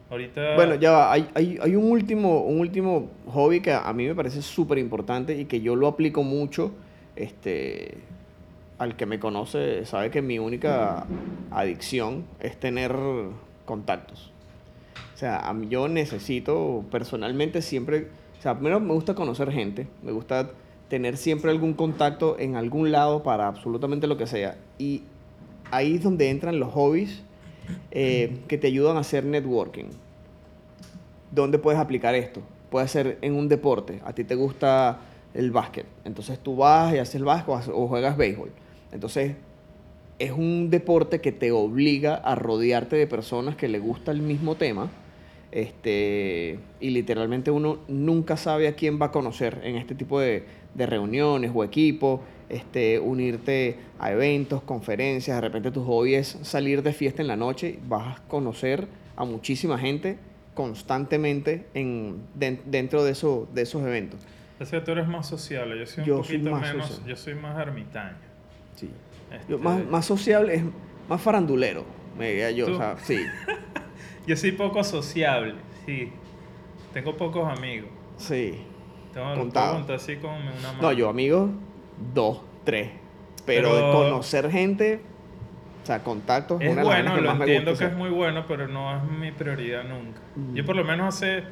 [0.09, 0.55] Ahorita...
[0.55, 4.15] Bueno, ya va, hay, hay, hay un, último, un último hobby que a mí me
[4.15, 6.73] parece súper importante y que yo lo aplico mucho.
[7.15, 7.97] Este,
[8.79, 11.05] al que me conoce sabe que mi única
[11.51, 12.95] adicción es tener
[13.65, 14.31] contactos.
[15.13, 18.07] O sea, a mí yo necesito personalmente siempre,
[18.39, 20.51] o sea, primero me gusta conocer gente, me gusta
[20.87, 24.57] tener siempre algún contacto en algún lado para absolutamente lo que sea.
[24.77, 25.03] Y
[25.71, 27.21] ahí es donde entran los hobbies
[27.91, 29.85] eh, que te ayudan a hacer networking.
[31.31, 32.41] ¿Dónde puedes aplicar esto?
[32.71, 33.99] Puede ser en un deporte.
[34.05, 35.01] A ti te gusta
[35.33, 35.85] el básquet.
[36.05, 38.51] Entonces tú vas y haces el básquet o juegas béisbol.
[38.91, 39.35] Entonces
[40.19, 44.55] es un deporte que te obliga a rodearte de personas que le gusta el mismo
[44.55, 44.89] tema.
[45.51, 50.43] Este, y literalmente uno nunca sabe a quién va a conocer en este tipo de,
[50.75, 56.83] de reuniones o equipos, este, unirte a eventos, conferencias, de repente tu hobby es salir
[56.83, 60.17] de fiesta en la noche, vas a conocer a muchísima gente
[60.53, 64.19] constantemente en, den- dentro de, eso, de esos eventos.
[64.59, 67.15] Es que tú eres más sociable, yo soy un Yo soy poquito más menos, yo
[67.15, 68.28] soy más ermitaño.
[69.31, 70.63] Este, Yo, más, más sociable es
[71.07, 71.85] más farandulero,
[72.17, 72.67] me diría yo.
[72.67, 72.73] ¿Tú?
[72.73, 73.17] O sea, sí,
[74.27, 76.11] yo soy poco sociable, sí.
[76.93, 77.89] Tengo pocos amigos.
[78.17, 78.65] sí.
[79.13, 79.79] Tengo Contado.
[79.79, 80.81] puedo así con una mano.
[80.81, 81.49] No, yo amigos,
[82.13, 82.91] dos, tres.
[83.45, 85.01] Pero, conocer gente,
[85.81, 88.45] o sea, contactos, Es una bueno, lo más me entiendo gusta que es muy bueno,
[88.47, 90.19] pero no es mi prioridad nunca.
[90.35, 90.53] Mm.
[90.53, 91.43] Yo por lo menos hace,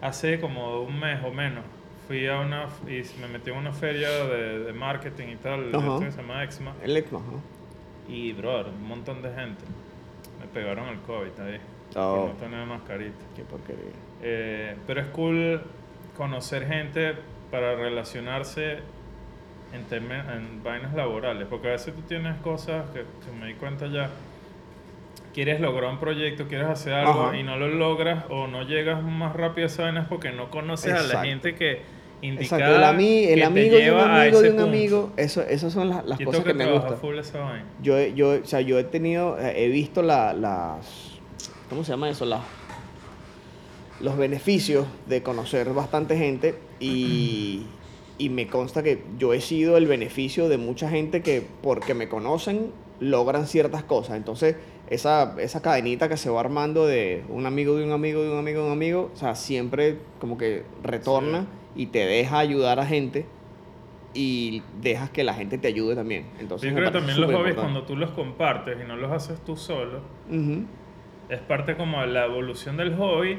[0.00, 1.62] hace como un mes o menos
[2.06, 6.00] fui a una y me metí en una feria de, de marketing y tal, Ajá.
[6.00, 6.74] que se llama Exma.
[6.82, 7.54] El Exma, ¿no?
[8.12, 9.64] Y, brother, un montón de gente.
[10.40, 11.60] Me pegaron el COVID ahí.
[11.96, 12.16] Oh.
[12.16, 13.24] Por no tener mascarita.
[13.34, 13.92] Qué porquería.
[14.22, 15.62] Eh, pero es cool
[16.16, 17.14] conocer gente
[17.50, 18.78] para relacionarse
[19.72, 21.46] en, en vainas laborales.
[21.48, 24.10] Porque a veces tú tienes cosas que, que me di cuenta ya.
[25.32, 27.36] Quieres lograr un proyecto, quieres hacer algo Ajá.
[27.36, 30.48] y no lo logras o no llegas más rápido a esa vaina es porque no
[30.48, 31.82] conoces a la gente que
[32.28, 34.68] Exacto, el, ami- que el amigo de un amigo de un punto.
[34.70, 36.98] amigo, eso, esas son las, las cosas tengo que, me gustan.
[37.82, 41.12] Yo, yo, o sea, yo he tenido, eh, he visto la, las,
[41.68, 42.24] ¿cómo se llama eso?
[42.24, 42.40] Las,
[44.00, 47.66] los beneficios de conocer bastante gente y,
[48.18, 52.08] y me consta que yo he sido el beneficio de mucha gente que porque me
[52.08, 54.16] conocen logran ciertas cosas.
[54.16, 54.56] Entonces,
[54.88, 58.38] esa, esa cadenita que se va armando de un amigo de un amigo de un
[58.38, 62.86] amigo de un amigo, o sea, siempre como que retorna y te deja ayudar a
[62.86, 63.26] gente
[64.14, 66.26] y dejas que la gente te ayude también.
[66.38, 67.60] Entonces, Yo creo que también los hobbies importante.
[67.60, 70.00] cuando tú los compartes y no los haces tú solo,
[71.28, 73.38] es parte como de la evolución del hobby,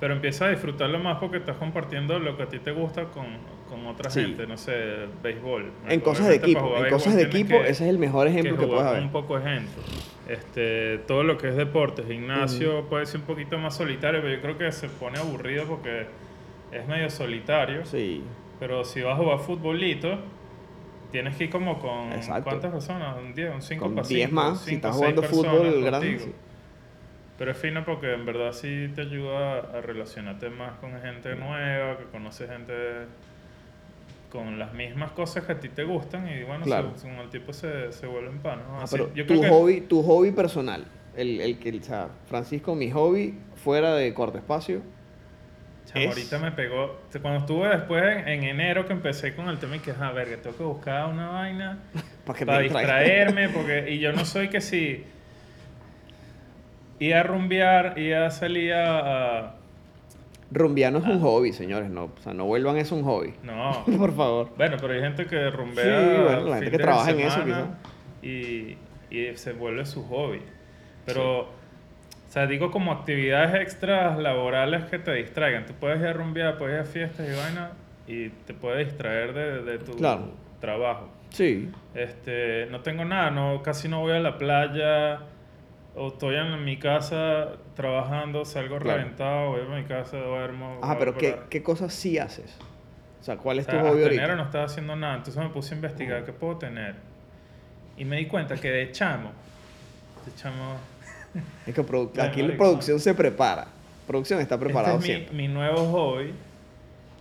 [0.00, 3.26] pero empiezas a disfrutarlo más porque estás compartiendo lo que a ti te gusta con,
[3.68, 4.22] con otra Sí.
[4.22, 4.72] gente, no sé,
[5.22, 5.70] béisbol.
[5.88, 8.64] En cosas de equipo, en cosas de equipo, que- ese es el mejor ejemplo que,
[8.64, 9.02] jugar puedes haber.
[9.02, 9.72] un poco de gente.
[10.28, 14.40] Este, todo lo que es deporte, gimnasio, puede ser un poquito más solitario, pero yo
[14.40, 16.06] creo que se pone aburrido porque
[16.74, 17.84] es medio solitario.
[17.86, 18.22] Sí,
[18.60, 20.18] Pero si vas a jugar futbolito,
[21.12, 22.44] tienes que ir como con Exacto.
[22.50, 23.16] ¿cuántas personas?
[23.18, 25.52] Un 10, un 5 con para 10 cinco, más, si cinco, estás seis jugando personas
[25.56, 26.18] fútbol grande.
[26.18, 26.32] sí.
[27.36, 31.98] Pero es fino porque en verdad sí te ayuda a relacionarte más con gente nueva,
[31.98, 32.72] que conoce gente
[34.30, 36.92] con las mismas cosas que a ti te gustan y bueno, Claro.
[36.96, 38.66] se- con el tiempo se, se vuelven panos.
[38.68, 38.80] ¿no?
[38.80, 40.84] Ah, pero yo tu creo que hobby, tu hobby personal,
[41.16, 44.80] el, el que, o sea, Francisco, mi hobby fuera de corto espacio,
[45.86, 49.58] chamo, es- ahorita me pegó, cuando estuve después en, en enero que empecé con el
[49.58, 51.78] tema y que, a ver, que tengo que buscar una vaina
[52.26, 55.04] para para distraerme, porque y yo no soy que si
[56.98, 59.54] ir a rumbear, ir a salir a,
[60.50, 61.10] Rumbear no es Ah.
[61.10, 63.84] un hobby, señores, no, o sea, no vuelvan eso un hobby, no.
[63.98, 64.50] por favor.
[64.56, 65.84] Bueno, pero hay gente que rumbea.
[65.84, 67.78] Sí, bueno, la gente que trabaja en eso, semana
[68.22, 68.76] Y,
[69.10, 70.42] y se vuelve su hobby.
[71.06, 71.48] Pero,
[72.34, 75.66] sea, digo como actividades extras laborales que te distraigan.
[75.66, 77.70] Tú puedes ir a rumbear, puedes ir a fiestas y vaina
[78.06, 80.30] y te puedes distraer de, de tu Claro.
[80.60, 81.08] trabajo.
[81.30, 85.20] Sí, Este, no tengo nada, no, casi no voy a la playa.
[85.96, 88.98] O estoy en mi casa trabajando, salgo Claro.
[88.98, 90.80] reventado, voy a mi casa, duermo.
[90.80, 92.58] voy pero ¿qué, qué cosas sí haces?
[93.20, 94.22] O sea, ¿cuál es O tu sea, hobby hasta ahorita?
[94.24, 96.96] enero no estaba haciendo nada, entonces me puse a investigar qué puedo tener.
[97.96, 99.30] Y me di cuenta que de chamo,
[100.26, 100.78] de chamo,
[101.66, 103.66] Es que produ- aquí la producción se prepara,
[104.06, 105.34] producción está preparado este es siempre.
[105.36, 106.32] mi, mi nuevo hobby,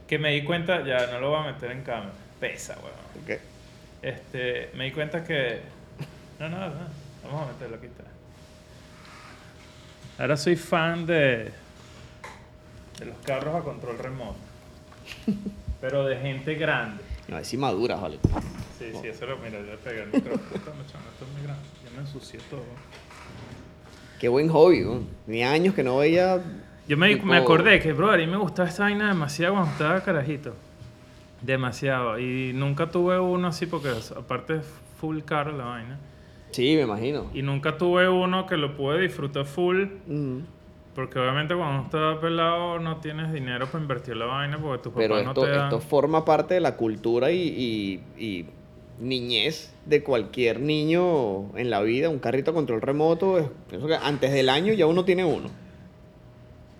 [0.07, 3.23] que me di cuenta, ya no lo voy a meter en cámara, pesa, weón.
[3.23, 3.41] Ok.
[4.01, 5.61] Este, me di cuenta que,
[6.39, 6.73] no, no, no,
[7.23, 8.03] vamos a meterlo aquí está.
[10.19, 11.51] Ahora soy fan de,
[12.99, 14.35] de los carros a control remoto,
[15.81, 17.01] pero de gente grande.
[17.27, 18.19] No, es madura, vale.
[18.77, 20.43] Sí, sí, eso lo, mira, yo le pegué el micrófono.
[20.53, 21.63] Esto, esto es muy grande.
[21.85, 22.63] Yo me ensucié todo.
[24.23, 25.01] Qué buen hobby, ¿no?
[25.27, 26.41] Ni años que no veía.
[26.87, 29.71] Yo me, tipo- me acordé que, bro, a mí me gustaba esta vaina demasiado cuando
[29.71, 30.53] estaba carajito.
[31.41, 32.17] Demasiado.
[32.17, 34.65] Y nunca tuve uno así porque, aparte, es
[34.97, 35.99] full caro la vaina.
[36.51, 37.25] Sí, me imagino.
[37.33, 39.87] Y nunca tuve uno que lo pude disfrutar full.
[40.95, 44.93] Porque obviamente cuando uno está pelado no tienes dinero para invertir la vaina porque tus
[44.93, 45.63] Pero papás esto, no te dan.
[45.65, 47.39] esto forma parte de la cultura y,
[48.17, 48.45] y- y
[49.03, 52.09] niñez de cualquier niño en la vida.
[52.09, 55.49] Un carrito a control remoto, es- pienso que antes del año ya uno tiene uno.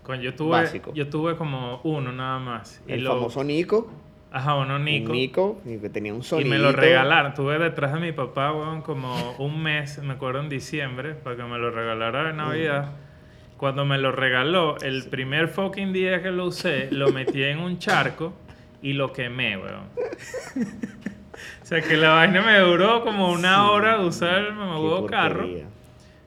[0.03, 0.91] Con- yo, tuve, básico.
[0.93, 2.81] yo tuve como uno nada más.
[2.88, 3.91] Y El lo- famoso Nico.
[4.31, 5.12] Ajá, uno Nico.
[5.12, 6.49] Un Nico, y que tenía un Y sonido.
[6.49, 7.33] me lo regalaron.
[7.36, 11.43] Tuve detrás de mi papá, weón, como un mes, me acuerdo en diciembre, para que
[11.43, 12.93] me lo regalara de Navidad.
[13.57, 17.77] Cuando me lo regaló, el primer fucking día que lo usé, lo metí en un
[17.77, 18.33] charco
[18.81, 19.83] y lo quemé, weón.
[21.61, 25.47] o sea que la vaina me duró como una hora de usar el nuevo carro.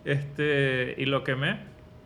[0.04, 1.52] Este, y lo quemé.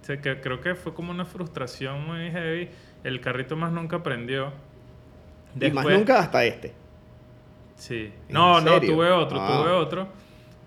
[0.01, 2.69] O sea que creo que fue como una frustración muy heavy.
[3.05, 4.53] El carrito más nunca prendió.
[5.61, 6.75] y más nunca hasta este.
[7.77, 8.13] Sí.
[8.29, 9.77] No, no, tuve otro, tuve ah.
[9.77, 10.09] otro.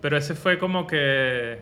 [0.02, 1.60] Pero ese fue como que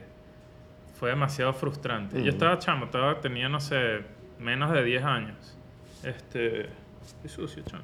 [0.98, 2.22] fue demasiado frustrante.
[2.24, 4.02] Yo estaba chamo, estaba, tenía, no sé,
[4.40, 5.58] menos de 10 años.
[6.04, 6.70] Este.
[7.24, 7.84] Es sucio, chamo.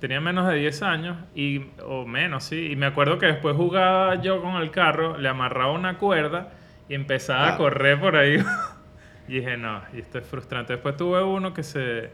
[0.00, 2.70] Tenía menos de 10 años, y, o menos, sí.
[2.72, 6.48] Y me acuerdo que después jugaba yo con el carro, le amarraba una cuerda
[6.88, 7.56] y empezaba a ah.
[7.58, 8.38] correr por ahí.
[9.28, 10.72] y dije, no, y esto es frustrante.
[10.72, 12.10] Después tuve uno que se,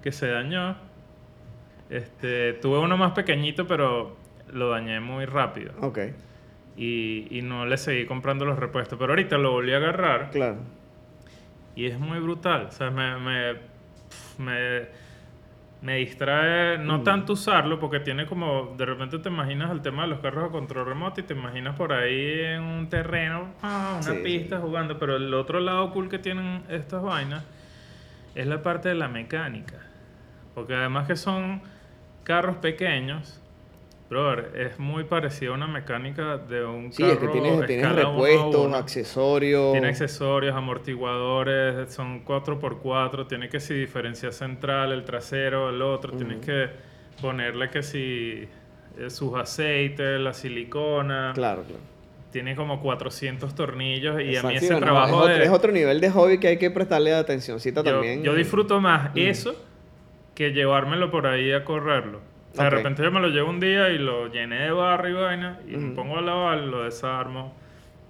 [0.00, 0.76] que se dañó.
[1.90, 4.16] Este, tuve uno más pequeñito, pero
[4.52, 5.72] lo dañé muy rápido.
[5.80, 5.98] Ok.
[6.76, 8.96] Y, y no le seguí comprando los repuestos.
[8.96, 10.30] Pero ahorita lo volví a agarrar.
[10.30, 10.58] Claro.
[11.74, 12.66] Y es muy brutal.
[12.66, 13.54] O sea, me, me,
[14.38, 14.86] me
[15.84, 17.04] me distrae no mm.
[17.04, 20.48] tanto usarlo porque tiene como de repente te imaginas el tema de los carros a
[20.50, 25.16] control remoto y te imaginas por ahí en un terreno ah, una pista jugando pero
[25.16, 27.44] el otro lado cool que tienen estas vainas
[28.34, 29.76] es la parte de la mecánica
[30.54, 31.60] porque además que son
[32.22, 33.42] carros pequeños
[34.54, 37.18] Es muy parecido a una mecánica de un sí, carro.
[37.18, 39.72] Sí, es que tienes, repuestos, accesorios.
[39.72, 46.44] Tiene accesorios, amortiguadores, son 4x4, tiene que si diferencia central, el trasero, el otro, tienes
[46.44, 46.68] que
[47.20, 48.48] ponerle que si
[48.98, 51.32] eh, sus aceites, la silicona.
[51.34, 51.82] Claro, claro.
[52.30, 56.10] Tiene como 400 tornillos y a mí ese trabajo es, otro, es otro nivel de
[56.10, 58.22] hobby que hay que prestarle atencióncita también.
[58.22, 59.54] Yo disfruto más eso
[60.34, 63.98] que llevármelo por ahí a correrlo de repente yo me lo llevo un día y
[63.98, 67.52] lo llené de barro y vaina y me pongo a lavar, lo desarmo.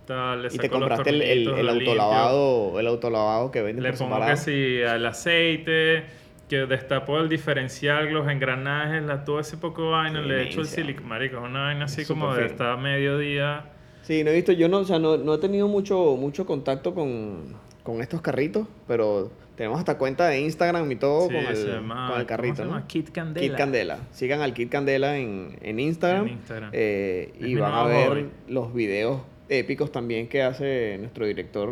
[0.07, 4.21] Tal, le y te compraste el, el, el autolavado, el autolavado que vende Le pongo
[4.27, 6.05] que sí, el aceite,
[6.49, 11.09] que destapo el diferencial, los engranajes, la, todo ese poco vaina, le echo el silicón,
[11.09, 13.65] marico, es una vaina así como de estar mediodía.
[14.03, 16.95] Sí, no he visto, yo no, o sea, no, no he tenido mucho, mucho contacto
[16.95, 22.55] con, con estos carritos, pero tenemos hasta cuenta de Instagram y todo con, el, carrito.
[22.55, 22.87] ¿cómo se llama?
[22.87, 23.47] Kit Candela.
[23.47, 23.99] Kit Candela.
[24.11, 26.39] Sigan al Kit Candela en, en Instagram.
[26.73, 31.71] Eh, y van a ver los videos épicos también que hace nuestro director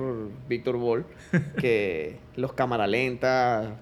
[0.48, 1.04] Víctor Ball.
[1.60, 3.76] que los cámara lenta,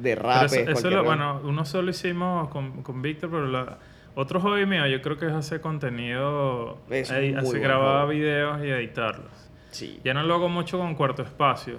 [0.00, 0.54] derrapes.
[0.54, 3.76] Eso, eso lo, bueno, uno solo hicimos con, con Víctor, pero
[4.14, 9.50] otro hobby mío yo creo que es hacer contenido, hacer grabar videos y editarlos.
[9.72, 10.00] Sí.
[10.04, 11.76] Ya no lo hago mucho con cuarto espacio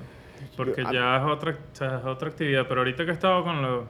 [0.55, 2.67] porque ya es otra, es otra actividad.
[2.67, 3.87] Pero ahorita que he estado con,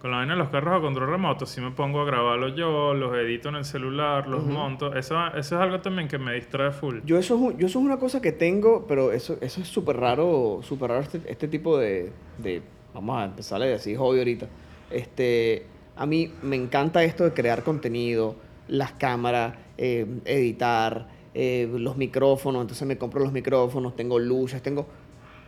[0.00, 2.94] con la vaina de los carros a control remoto, sí me pongo a grabarlos yo,
[2.94, 4.94] los edito en el celular, los monto.
[4.94, 7.00] Eso, eso es algo también que me distrae full.
[7.04, 9.96] Yo eso, es, yo eso es una cosa que tengo, pero eso, eso es súper
[9.96, 12.62] raro, súper raro este, este tipo de, de,
[12.96, 14.46] Vamos a empezar a decir hobby ahorita.
[14.90, 18.36] Este, a mí me encanta esto de crear contenido,
[18.68, 22.62] las cámaras, eh, editar, eh, los micrófonos.
[22.62, 24.86] Entonces me compro los micrófonos, tengo luces, tengo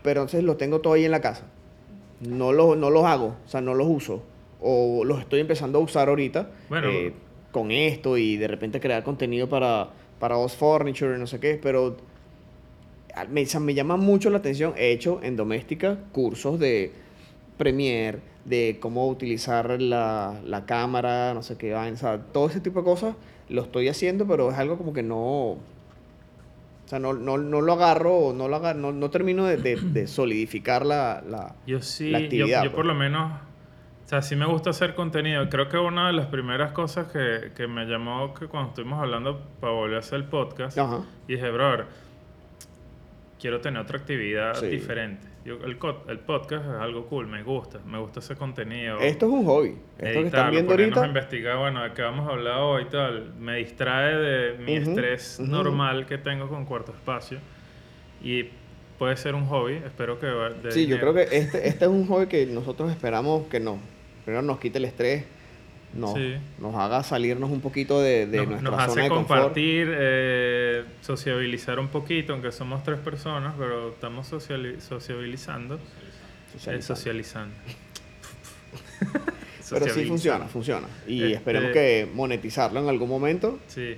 [0.08, 1.44] pero entonces los tengo todo ahí en la casa.
[2.20, 4.22] No los, no los hago, o sea, no los uso.
[4.58, 6.48] O los estoy empezando a usar ahorita
[6.82, 7.12] eh,
[7.52, 11.60] con esto y de repente crear contenido para, para Os Furniture y no sé qué,
[11.62, 11.98] pero
[13.28, 14.72] me, me llama mucho la atención.
[14.78, 16.90] He hecho en doméstica cursos de
[17.58, 22.78] Premiere, de cómo utilizar la, la cámara, no sé qué, o sea, todo ese tipo
[22.78, 23.14] de cosas
[23.50, 25.58] lo estoy haciendo, pero es algo como que no,
[26.88, 30.07] o sea, no, no, no lo agarro, no, lo agarro, no, no termino de, de,
[30.07, 32.64] solidificar la, la, yo sí, actividad.
[32.64, 33.31] Yo, yo, por lo menos,
[34.07, 35.51] o sea, sí me gusta hacer contenido.
[35.51, 39.38] Creo que una de las primeras cosas que, que me llamó que cuando estuvimos hablando
[39.61, 40.79] para volver a hacer el podcast,
[41.29, 41.85] y dije, brother,
[43.38, 45.27] quiero tener otra actividad diferente.
[45.44, 48.98] Yo, el, el, podcast es algo cool, me gusta, me gusta ese contenido.
[49.01, 49.77] Esto es un hobby.
[49.98, 51.07] Esto que están viendo ahorita.
[51.07, 53.35] investigar, bueno, de qué vamos a hablar hoy y tal.
[53.38, 57.38] Me distrae de mi estrés normal que tengo con cuarto espacio.
[58.22, 58.51] Y
[58.98, 60.29] puede ser un hobby, espero que...
[60.70, 63.78] sí, yo creo que este, este es un hobby que nosotros esperamos que no.
[64.24, 65.24] Primero nos quite el estrés,
[65.95, 66.14] nos,
[66.59, 71.89] nos haga salirnos un poquito de, de nos, nuestra nos hace compartir, eh, sociabilizar un
[71.89, 75.76] poquito, aunque somos tres personas, pero estamos sociabilizando.
[76.66, 77.55] Eh, socializando.
[79.70, 80.86] pero sí funciona, funciona.
[81.07, 83.59] Y este esperemos que monetizarlo en algún momento.
[83.68, 83.97] Sí.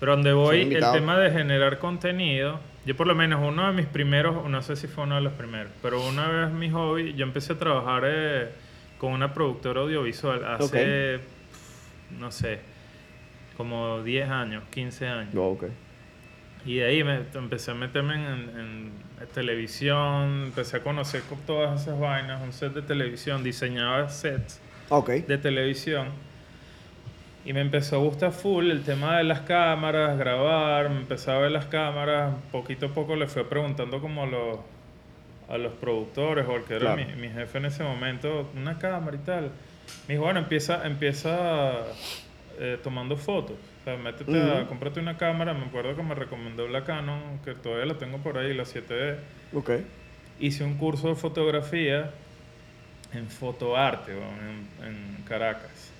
[0.00, 3.86] Pero donde voy, el tema de generar contenido, yo por lo menos uno de mis
[3.86, 7.24] primeros, no sé si fue uno de los primeros, pero una vez mi hobby, yo
[7.24, 8.04] empecé a trabajar...
[8.06, 8.48] Eh,
[8.98, 11.20] con una productora audiovisual hace,
[12.18, 12.60] no sé,
[13.56, 15.34] como 10 años, 15 años.
[15.36, 15.70] Oh, okay.
[16.66, 18.22] Y de ahí me, empecé a meterme en,
[18.58, 24.60] en- televisión, empecé a conocer con todas esas vainas, un set de televisión, diseñaba sets
[24.90, 25.10] Ok.
[25.10, 26.08] de televisión.
[27.44, 31.38] Y me empezó a gustar full el tema de las cámaras, grabar, me empecé a
[31.38, 34.58] ver las cámaras, poquito a poco le fui preguntando como los,
[35.48, 37.10] a los productores o al que era Claro.
[37.16, 39.50] mi, mi jefe en ese momento, una cámara y tal.
[40.06, 41.72] Me dijo, bueno, empieza, empieza
[42.58, 43.56] eh, tomando fotos.
[43.80, 44.68] O sea, métete a, Ujú.
[44.68, 48.36] cómprate una cámara, me acuerdo que me recomendó la Canon, que todavía la tengo por
[48.36, 49.16] ahí, la 7D.
[49.54, 49.70] Ok.
[50.40, 52.10] Hice un curso de fotografía
[53.14, 55.90] en fotoarte en, en Caracas.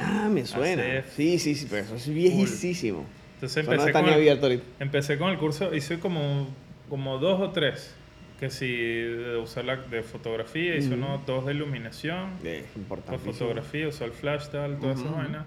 [0.00, 0.82] Ah, me suena.
[0.82, 3.04] Hace Sí, sí, sí, pero eso es viejísimo.
[3.34, 6.48] Entonces no empecé con, el, empecé con el curso, hice como,
[6.88, 7.94] como dos o tres,
[8.40, 10.96] que sí, de usar la, de fotografía, hice Ujú.
[10.96, 13.18] uno, dos de iluminación, Es para importante.
[13.32, 15.14] fotografía, usar el flash tal, toda esa Ujú.
[15.16, 15.46] vaina.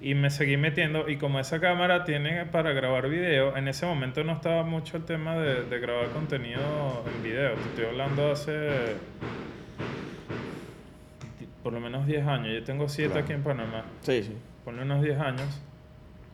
[0.00, 4.22] Y me seguí metiendo, y como esa cámara tiene para grabar video, en ese momento
[4.24, 7.54] no estaba mucho el tema de, de grabar contenido en video.
[7.54, 8.96] Te estoy hablando hace
[11.62, 12.52] por lo menos 10 años.
[12.52, 13.24] Yo tengo 7 Claro.
[13.24, 13.84] aquí en Panamá.
[14.02, 14.36] Sí, sí.
[14.64, 15.60] Ponle unos 10 años.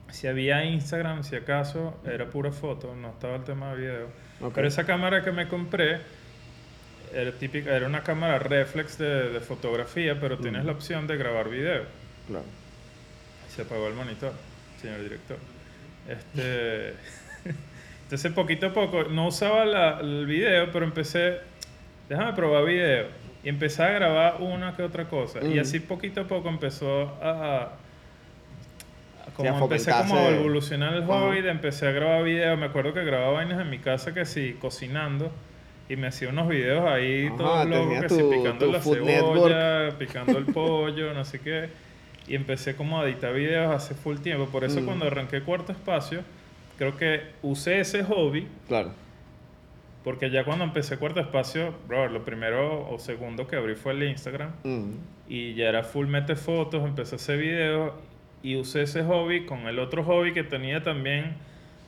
[0.08, 4.06] Si había Instagram, si acaso, era pura foto, no estaba el tema de video.
[4.40, 4.54] Ok.
[4.54, 5.98] Pero esa cámara que me compré
[7.14, 10.66] era típica, era una cámara reflex de, de fotografía, pero tienes Mm.
[10.66, 11.82] la opción de grabar video.
[12.28, 12.44] Claro.
[13.48, 14.32] Se apagó el monitor,
[14.80, 15.36] señor director.
[16.08, 16.94] Este,
[18.04, 21.38] entonces, poquito a poco, no usaba la- el video, pero empecé,
[22.08, 23.06] déjame probar video.
[23.42, 25.40] Y empecé a grabar una que otra cosa.
[25.42, 25.60] Y Ujú.
[25.60, 27.30] así poquito a poco empezó a...
[27.30, 27.72] a-
[29.34, 32.58] como empecé como a evolucionar el hobby, de empecé a grabar videos.
[32.58, 35.30] Me acuerdo que grababa vainas en mi casa que sí, cocinando.
[35.88, 38.80] Y me hacía unos videos ahí, Ajá, todos locos, tenía que tu- sí, picando la
[38.80, 41.68] cebolla, picando el pollo, no sé qué.
[42.28, 44.46] Y empecé como a editar videos hace full tiempo.
[44.46, 44.84] Por eso Mm.
[44.84, 46.20] cuando arranqué Cuarto Espacio,
[46.78, 48.92] creo que usé ese hobby, Claro.
[50.04, 54.04] porque ya cuando empecé Cuarto Espacio, bro, lo primero o segundo que abrí fue el
[54.04, 54.52] Instagram.
[54.62, 54.92] Mm.
[55.28, 57.92] Y ya era full mete fotos, empecé a hacer videos
[58.42, 61.36] y usé ese hobby con el otro hobby que tenía también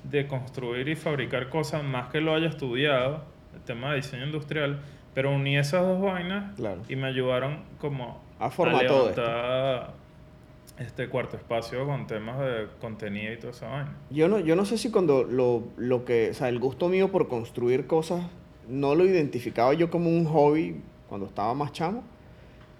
[0.04, 3.22] de construir y fabricar cosas, más que lo haya estudiado,
[3.54, 4.80] el tema de diseño industrial,
[5.14, 6.82] pero uní esas dos vainas Claro.
[6.88, 9.92] y me ayudaron como A formar levantar
[10.78, 13.96] este cuarto espacio con temas de contenido y toda esa vaina.
[14.10, 17.12] Yo no, yo no sé si cuando lo, lo que, o sea, el gusto mío
[17.12, 18.22] por construir cosas,
[18.68, 22.02] no lo identificaba yo como un hobby cuando estaba más chamo,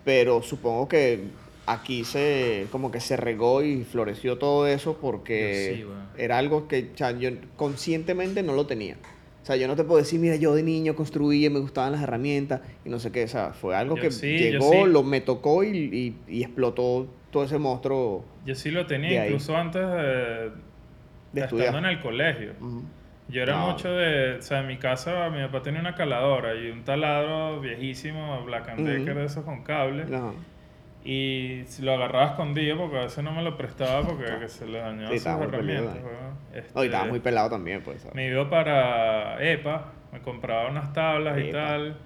[0.04, 1.24] pero supongo que
[1.66, 5.84] aquí se, como que se regó y floreció todo eso porque sí,
[6.22, 8.96] era algo que, o sea, yo conscientemente no lo tenía.
[9.42, 12.02] O sea, yo no te puedo decir, mira, yo de niño construía, me gustaban las
[12.02, 13.24] herramientas y no sé qué.
[13.24, 14.84] O sea, fue algo Yo que sí, llegó, sí.
[14.86, 19.56] lo me tocó y, y- y explotó todo ese monstruo Yo sí lo tenía incluso
[19.56, 20.50] antes de,
[21.32, 22.52] de estando en el colegio.
[22.60, 22.82] Ujú.
[23.28, 23.70] Yo era No.
[23.70, 27.60] mucho de, o sea, en mi casa mi papá tenía una caladora y un taladro
[27.60, 28.86] viejísimo, Black and.
[28.86, 30.02] Decker de esos con cable.
[30.04, 30.32] Ajá.
[31.04, 34.66] Y si lo agarraba escondido porque a veces no me lo prestaba porque que se
[34.66, 35.96] le dañaban Sí, sus herramientas.
[36.74, 38.02] No, y estaba Este, muy pelado también, pues.
[38.02, 38.14] ¿sabes?
[38.14, 41.96] Me iba para EPA, me compraba unas tablas y tal.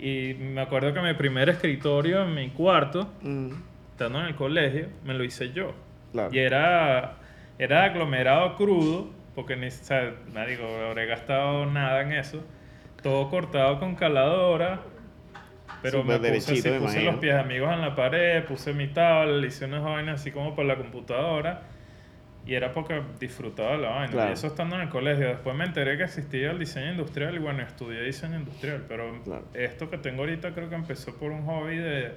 [0.00, 3.50] Y me acuerdo que mi primer escritorio en mi cuarto, Mm,
[3.92, 5.72] estando en el colegio, me lo hice yo.
[6.10, 6.30] claro.
[6.32, 7.16] Y era,
[7.58, 10.58] era aglomerado crudo, porque ni, o sea, nadie
[10.88, 12.42] habré gastado nada en eso.
[13.02, 14.80] Todo cortado con caladora.
[15.82, 19.46] Pero me puse, así, me puse los pies amigos en la pared, puse mi tabla,
[19.46, 21.62] hice unas vainas así como para la computadora.
[22.46, 24.12] Y era porque disfrutaba la vaina.
[24.12, 24.30] Claro.
[24.30, 25.26] Y eso estando en el colegio.
[25.28, 28.84] Después me enteré que existía el diseño industrial y bueno, estudié diseño industrial.
[28.86, 29.44] Pero Claro.
[29.54, 32.12] esto que tengo ahorita creo que empezó por un hobby de...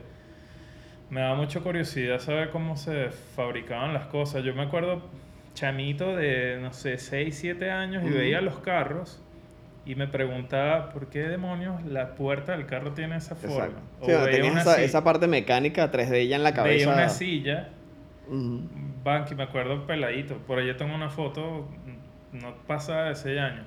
[1.09, 4.43] Me da mucha curiosidad saber cómo se fabricaban las cosas.
[4.43, 5.09] Yo me acuerdo
[5.53, 9.23] chamito de, no sé, 6, 7 años y veía los carros
[9.87, 13.79] y me preguntaba por qué demonios la puerta del carro tiene esa forma.
[14.01, 16.89] O Sí, tenías esa, esa parte mecánica 3D ya en la cabeza.
[16.89, 17.69] veía una silla
[18.27, 18.67] Ujú.
[19.03, 20.35] Banky, me acuerdo peladito.
[20.45, 21.69] Por yo tengo una foto,
[22.33, 23.65] no pasa de 6 años.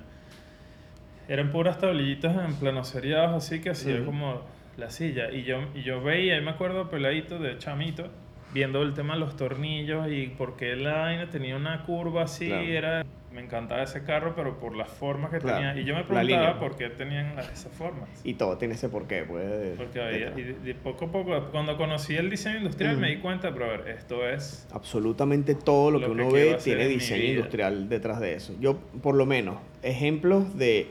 [1.28, 4.04] Eran puras tablillitas en plano seriados, así que hacía Ujú.
[4.06, 4.42] como
[4.76, 5.30] la silla.
[5.30, 8.08] Y yo, y yo veía, y me acuerdo peladito de chamito,
[8.52, 12.46] viendo el tema de los tornillos y por qué la vaina tenía una curva así.
[12.48, 12.62] Claro.
[12.66, 15.80] Era, me encantaba ese carro, pero por las formas que Claro, tenía.
[15.80, 16.58] Y yo me preguntaba línea.
[16.58, 18.08] por qué tenían esas formas.
[18.24, 19.76] Y todo tiene ese porqué, pues.
[19.76, 23.00] Porque había, y poco a poco, cuando conocí el diseño industrial, Ujú.
[23.02, 26.58] me di cuenta, pero a ver, esto es Absolutamente todo lo, Lo que uno ve
[26.62, 28.54] tiene diseño industrial detrás de eso.
[28.60, 30.88] Yo, por lo menos, ejemplos de,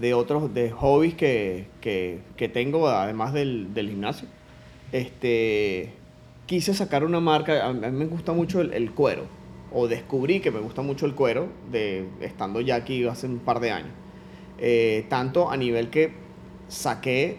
[0.00, 4.28] de otros, de hobbies que, que, que tengo, además del, del gimnasio.
[4.92, 5.92] Este,
[6.46, 9.24] quise sacar una marca, a, a mí me gusta mucho el, el cuero.
[9.72, 13.60] O descubrí que me gusta mucho el cuero, de estando ya aquí hace un par
[13.60, 13.90] de años.
[14.58, 16.12] Eh, tanto a nivel que
[16.68, 17.38] saqué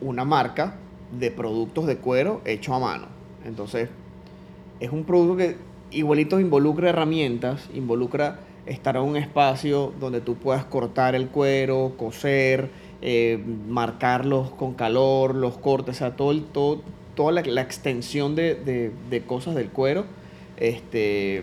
[0.00, 0.76] una marca
[1.18, 3.06] de productos de cuero hecho a mano.
[3.44, 3.88] Entonces,
[4.80, 5.56] es un producto que
[5.90, 12.70] igualito involucra herramientas, involucra estar en un espacio donde tú puedas cortar el cuero, coser,
[13.00, 16.82] eh, marcarlos con calor, los cortes, o sea, todo, el- todo,
[17.14, 20.04] toda la, la extensión de, de- de cosas del cuero.
[20.58, 21.42] Este,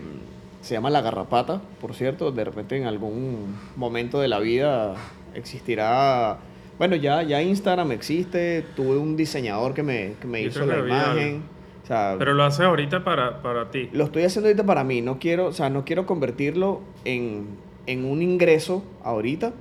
[0.66, 2.32] se llama la garrapata, por cierto.
[2.32, 4.94] De repente en algún momento de la vida
[5.34, 6.38] existirá...
[6.78, 11.24] Bueno, ya, ya Instagram existe, tuve un diseñador que me, que me hizo la imagen.
[11.34, 11.40] algo.
[11.82, 13.88] O sea, Pero lo haces ahorita para, para ti.
[13.92, 17.46] lo estoy haciendo ahorita para mí, no quiero, o sea, no quiero convertirlo en,
[17.86, 19.52] en un ingreso ahorita,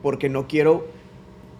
[0.00, 0.86] porque no quiero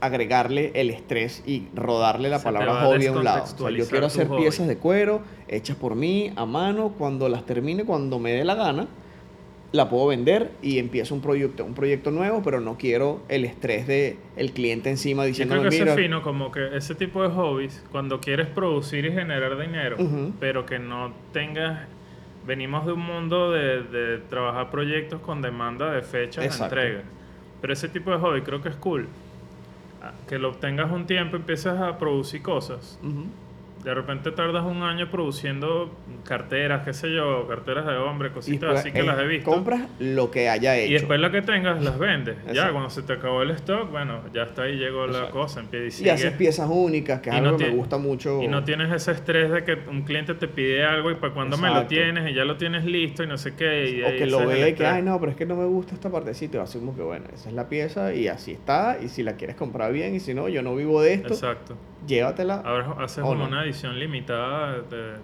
[0.00, 3.44] agregarle el estrés y rodarle la Se palabra hobby a un lado.
[3.44, 4.42] O sea, yo quiero hacer hobby.
[4.42, 8.54] piezas de cuero hechas por mí, a mano, cuando las termine, cuando me dé la
[8.54, 8.86] gana,
[9.72, 13.86] la puedo vender y empiezo un proyecto, un proyecto nuevo, pero no quiero el estrés
[13.86, 17.22] de el cliente encima Yo diciéndome, creo que eso es fino, como que ese tipo
[17.22, 20.32] de hobbies, cuando quieres producir y generar dinero, Ujú.
[20.40, 21.86] pero que no tengas...
[22.46, 27.02] Venimos de un mundo de, de trabajar proyectos con demanda de fechas de entrega.
[27.60, 29.06] Pero ese tipo de hobby creo que es cool.
[30.28, 32.98] Que lo obtengas un tiempo, empiezas a producir cosas.
[33.84, 35.90] De repente tardas un año produciendo
[36.24, 39.26] carteras, qué sé yo, carteras de hombre, y cositas después, así que eh, las he
[39.26, 39.50] visto.
[39.50, 40.90] compras lo que haya hecho.
[40.90, 42.36] Y después la que tengas las vendes.
[42.52, 45.32] Ya, cuando se te acabó el stock, bueno, ya está ahí, llegó la Exacto.
[45.32, 46.10] cosa, empieza y y sigue.
[46.10, 48.42] haces piezas únicas, que es Y no algo que me gusta mucho.
[48.42, 51.56] Y no tienes ese estrés de que un cliente te pide algo y para cuando
[51.56, 53.90] me lo tienes y ya lo tienes listo y no sé qué.
[53.90, 55.94] Y o que lo vea y que, ay, no, pero es que no me gusta
[55.94, 56.58] esta partecita.
[56.58, 58.98] Y asumimos que, bueno, esa es la pieza y así está.
[59.02, 61.76] Y si la quieres comprar bien, y si no, yo no vivo de esto, Exacto.
[62.06, 62.56] llévatela.
[62.64, 63.46] Ahora haces como no.
[63.46, 65.16] una edición limitada de,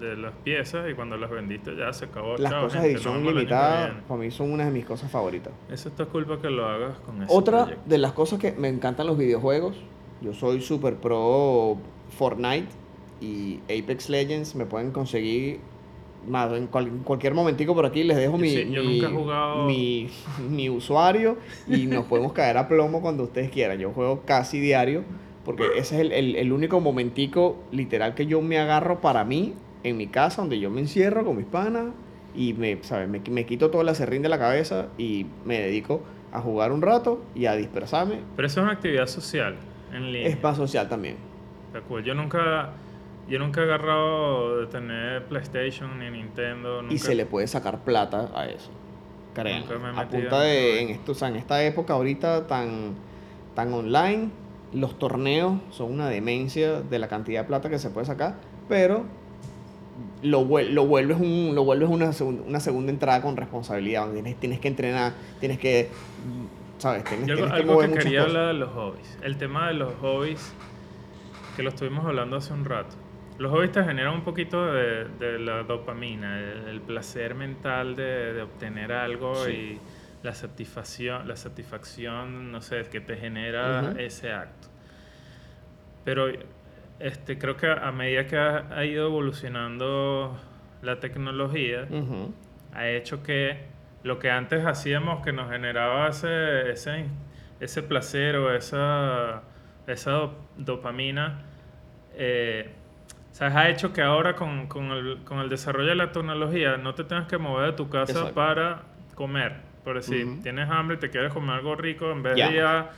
[0.00, 2.36] de las piezas y cuando las vendiste ya se acabó.
[2.38, 5.52] Las chao, cosas de edición limitada, para mí son una de mis cosas favoritas.
[5.70, 7.88] Eso está culpa que lo hagas con ese Otra proyecto.
[7.88, 9.76] de las cosas que me encantan los videojuegos,
[10.22, 11.76] yo soy super pro
[12.16, 12.68] Fortnite
[13.20, 15.60] y Apex Legends, me pueden conseguir
[16.26, 19.12] más en, cual- en cualquier momentico por aquí, les dejo mi, sí, yo mi, nunca
[19.12, 20.10] he jugado- mi,
[20.50, 21.36] mi usuario
[21.68, 23.78] y nos podemos caer a plomo cuando ustedes quieran.
[23.78, 25.04] Yo juego casi diario
[25.46, 29.54] porque ese es el, el- el único momentico literal que yo me agarro para mí
[29.84, 31.86] en mi casa, donde yo me encierro con mis panas
[32.34, 33.08] y me, ¿sabes?
[33.08, 36.82] me, me quito todo el acerrín de la cabeza y me dedico a jugar un
[36.82, 38.18] rato y a dispersarme.
[38.36, 39.56] Pero eso es una actividad social
[39.94, 40.28] en línea.
[40.28, 41.16] Es más social también.
[42.04, 42.72] Yo nunca,
[43.28, 46.82] yo nunca he agarrado de tener PlayStation ni Nintendo.
[46.82, 46.94] Nunca.
[46.94, 48.70] Y se le puede sacar plata a eso.
[49.34, 49.66] Créanme.
[49.92, 52.94] Me A punta de, en, esto, o sea, en esta época ahorita tan,
[53.54, 54.30] tan online,
[54.72, 58.36] los torneos son una demencia de la cantidad de plata que se puede sacar,
[58.68, 59.04] pero
[60.22, 64.22] lo, vuel- lo vuelves, un, lo vuelves una, segun- una segunda entrada con responsabilidad, donde
[64.22, 65.88] tienes, tienes que entrenar, tienes que,
[66.78, 67.04] ¿sabes?
[67.04, 68.36] Tienes, Yo algo, tienes que algo mover que muchas quería cosas.
[68.36, 69.18] hablar de los hobbies.
[69.22, 70.52] El tema de los hobbies,
[71.56, 72.94] que lo estuvimos hablando hace un rato.
[73.38, 78.32] Los hobbies te generan un poquito de, de la dopamina, el, el placer mental de,
[78.34, 79.50] de obtener algo Sí.
[79.52, 79.80] y
[80.26, 84.66] la satisfacción, la satisfacción, no sé, que te genera ese acto.
[86.04, 86.26] Pero
[86.98, 90.36] este, creo que a medida que ha, ha ido evolucionando
[90.82, 91.86] la tecnología,
[92.74, 93.66] ha hecho que
[94.02, 97.06] lo que antes hacíamos que nos generaba ese, ese,
[97.60, 99.42] ese placer o esa,
[99.86, 101.42] esa do- dopamina,
[102.14, 102.70] eh,
[103.30, 103.54] ¿sabes?
[103.54, 107.04] ha hecho que ahora con, con el, con el desarrollo de la tecnología no te
[107.04, 108.34] tengas que mover de tu casa Exacto.
[108.34, 108.82] para
[109.14, 109.65] comer.
[109.86, 112.90] Por decir, tienes hambre y te quieres comer algo rico, en vez, de ir a,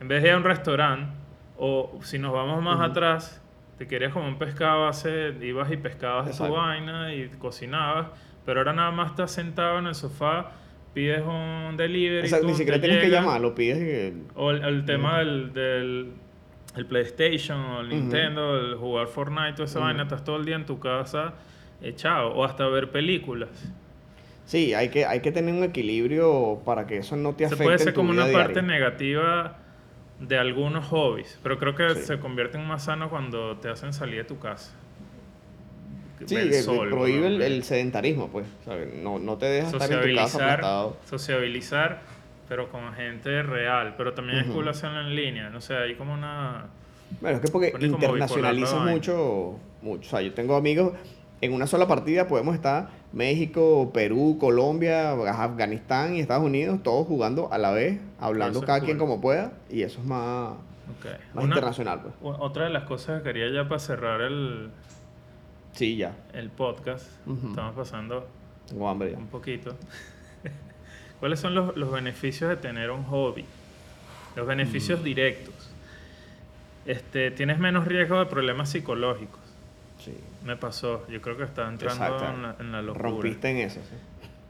[0.00, 1.16] en vez de ir a un restaurante,
[1.56, 3.42] o si nos vamos más atrás,
[3.78, 6.52] te querías comer un pescado, hace, ibas y pescabas Exacto.
[6.52, 8.08] vaina y cocinabas,
[8.44, 10.52] pero ahora nada más estás sentado en el sofá,
[10.92, 12.26] pides un delivery.
[12.26, 15.54] Exacto, ni siquiera te tienes que llamar, lo pides que- O el, el tema del,
[15.54, 16.12] del
[16.76, 17.88] el PlayStation o el.
[17.88, 21.32] Nintendo, el jugar Fortnite, toda esa vaina, estás todo el día en tu casa
[21.80, 23.72] echado, o hasta ver películas.
[24.46, 27.64] Sí, hay que, hay que tener un equilibrio para que eso no te Se afecte
[27.64, 28.72] puede en ser tu como vida una parte diaria.
[28.78, 29.58] negativa
[30.20, 32.02] de algunos hobbies, pero creo que Sí.
[32.02, 34.72] se convierten más sanos cuando te hacen salir de tu casa.
[36.24, 37.44] Sí, Ver que sol, prohíbe el, ¿no?
[37.44, 38.46] el sedentarismo, pues.
[38.64, 38.94] ¿sabes?
[38.94, 40.96] No, no te dejas estar en tu casa sociabilizar, aplastado.
[41.04, 42.00] sociabilizar,
[42.48, 43.94] pero con gente real.
[43.98, 44.54] Pero también es Ujú.
[44.54, 45.50] cool hacerlo en línea.
[45.50, 46.66] No sé, hay como una.
[47.20, 47.72] Bueno, es que porque
[48.72, 48.92] vaina.
[48.92, 50.06] mucho, mucho.
[50.06, 50.94] O sea, yo tengo amigos,
[51.42, 57.50] en una sola partida podemos estar México, Perú, Colombia, Afganistán y Estados Unidos, todos jugando
[57.50, 61.06] a la vez, hablando Eso cada quien como pueda, y eso es más, ok.
[61.34, 62.14] más Una- internacional, pues.
[62.38, 64.68] otra de las cosas que quería ya para cerrar el,
[65.72, 66.14] Sí, ya.
[66.34, 67.06] el podcast,
[67.48, 68.26] estamos pasando
[68.68, 69.16] Tengo hambre ya.
[69.18, 69.74] Un poquito.
[71.20, 73.46] ¿Cuáles son los, los beneficios de tener un hobby?
[74.36, 75.70] Los beneficios directos.
[76.84, 79.40] Este, tienes menos riesgo de problemas psicológicos.
[80.06, 80.16] Sí.
[80.44, 81.06] Me pasó.
[81.08, 83.10] Yo creo que estaba entrando en la, en la locura.
[83.10, 83.96] Rompiste en eso, sí.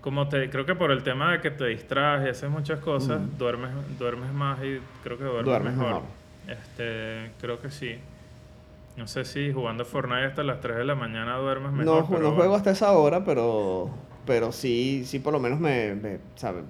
[0.01, 3.21] Como te, creo que por el tema de que te distraes y haces muchas cosas,
[3.21, 3.39] Mm.
[3.39, 6.03] duermes, duermes más y creo que duermes, Duermes mejor.
[6.03, 6.03] mejor.
[6.47, 7.97] Este, creo que sí.
[8.97, 12.03] No sé si jugando Fortnite hasta las 3 de la mañana duermes mejor.
[12.03, 13.91] No, pero no juego hasta esa hora, pero,
[14.25, 16.63] pero sí, sí por lo menos me, me ¿sabe?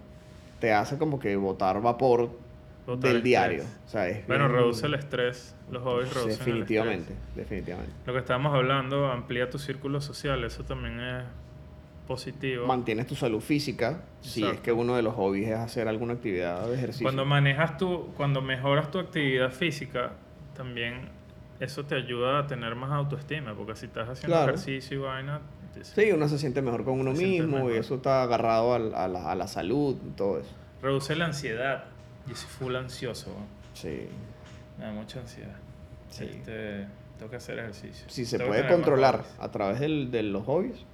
[0.60, 2.30] te hace como que botar vapor
[2.86, 3.64] Botar del diario.
[3.84, 5.54] O sea, Bueno, bien- reduce el estrés.
[5.70, 7.36] Los hobbies reducen el Definitivamente, estrés.
[7.36, 7.92] definitivamente.
[8.06, 10.44] Lo que estábamos hablando, amplía tu círculo social.
[10.44, 11.24] Eso también es
[12.06, 12.66] positivo.
[12.66, 14.62] Mantienes tu salud física, si es Exacto.
[14.62, 17.04] que uno de los hobbies es hacer alguna actividad de ejercicio.
[17.04, 20.12] Cuando manejas tu, cuando mejoras tu actividad física,
[20.56, 21.08] también
[21.58, 24.52] eso te ayuda a tener más autoestima, porque si estás haciendo Claro.
[24.52, 25.40] ejercicio y vaina,
[25.74, 28.94] te- Sí, uno se siente mejor con uno Se mismo y eso está agarrado al-
[28.94, 30.54] a, la, a la salud y todo eso.
[30.82, 31.84] reduce la ansiedad.
[32.26, 33.34] Yo soy full ansioso.
[33.74, 34.08] Sí.
[34.78, 35.56] me da mucha ansiedad.
[36.10, 36.24] Sí.
[36.24, 36.86] Este,
[37.18, 38.06] tengo que hacer ejercicio.
[38.08, 40.84] Si se Tengo puede controlar a través del- de los hobbies,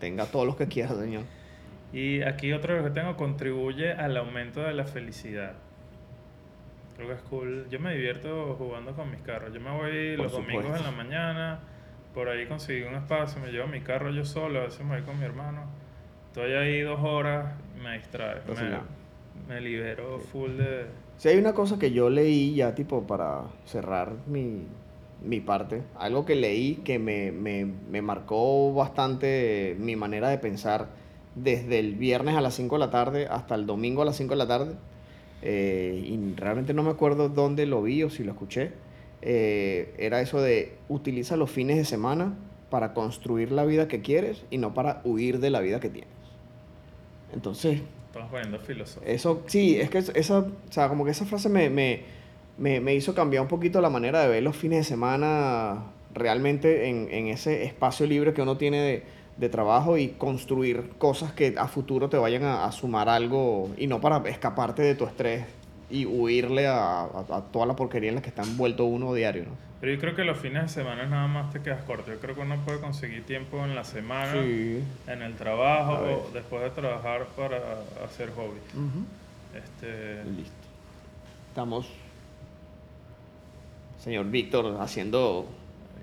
[0.00, 1.22] tenga todos los que quiera, señor.
[1.92, 5.52] Y aquí otro que tengo contribuye al aumento de la felicidad.
[6.96, 7.68] Creo que es cool.
[7.70, 9.52] Yo me divierto jugando con mis carros.
[9.54, 11.60] Yo me voy Por los domingos en la mañana,
[12.12, 15.02] por ahí conseguí un espacio, me llevo mi carro yo solo, a veces me voy
[15.04, 15.62] con mi hermano.
[16.26, 18.40] Estoy ahí dos horas, me distrae.
[18.48, 18.97] Me, no.
[19.48, 20.86] Me libero full de...
[21.16, 24.62] Si hay una cosa que yo leí ya, tipo, para cerrar mi,
[25.24, 30.88] mi parte, algo que leí que me, me, me marcó bastante mi manera de pensar
[31.34, 34.30] desde el viernes a las 5 de la tarde hasta el domingo a las 5
[34.30, 34.74] de la tarde,
[35.42, 38.72] eh, y realmente no me acuerdo dónde lo vi o si lo escuché,
[39.22, 42.36] eh, era eso de utiliza los fines de semana
[42.70, 46.10] para construir la vida que quieres y no para huir de la vida que tienes.
[47.32, 49.08] Entonces, Estamos poniendo filosofía.
[49.12, 52.02] eso, sí, es que es- esa, o sea, como que esa frase me, me,
[52.56, 55.84] me, me hizo cambiar un poquito la manera de ver los fines de semana
[56.14, 59.02] realmente en, en ese espacio libre que uno tiene de,
[59.36, 64.00] de trabajo y construir cosas que a futuro te vayan a sumar algo y no
[64.00, 65.44] para escaparte de tu estrés
[65.90, 69.44] y huirle a, a- a toda la porquería en la que está envuelto uno diario,
[69.44, 69.68] ¿no?
[69.80, 72.10] Pero yo creo que los fines de semana nada más te quedas corto.
[72.12, 74.82] Yo creo que uno puede conseguir tiempo en la semana, Sí.
[75.06, 77.58] en el trabajo, o después de trabajar para
[78.04, 78.58] hacer hobby.
[79.56, 80.52] Este, Listo.
[81.50, 81.86] Estamos,
[84.02, 85.46] señor Víctor, haciendo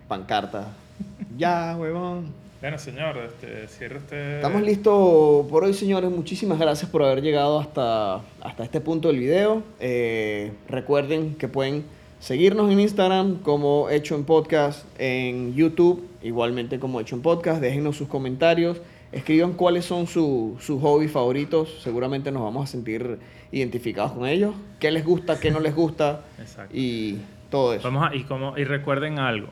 [0.08, 0.70] pancarta.
[1.38, 2.32] ya, huevón.
[2.62, 4.36] Bueno, señor, este, cierre usted.
[4.38, 6.10] Estamos listos por hoy, señores.
[6.10, 9.62] Muchísimas gracias por haber llegado hasta, hasta este punto del video.
[9.80, 11.84] Eh, recuerden que pueden
[12.20, 17.62] seguirnos en Instagram como Hecho en Podcast, en YouTube igualmente como Hecho en Podcast.
[17.62, 18.82] Déjenos sus comentarios.
[19.12, 21.82] Escriban cuáles son su- sus hobbies favoritos.
[21.84, 23.20] Seguramente nos vamos a sentir
[23.52, 24.56] identificados con ellos.
[24.80, 26.22] ¿Qué les gusta, qué no les gusta?
[26.40, 26.76] Exacto.
[26.76, 27.20] Y
[27.52, 27.84] todo eso.
[27.84, 29.50] Vamos a, y, como, y recuerden algo.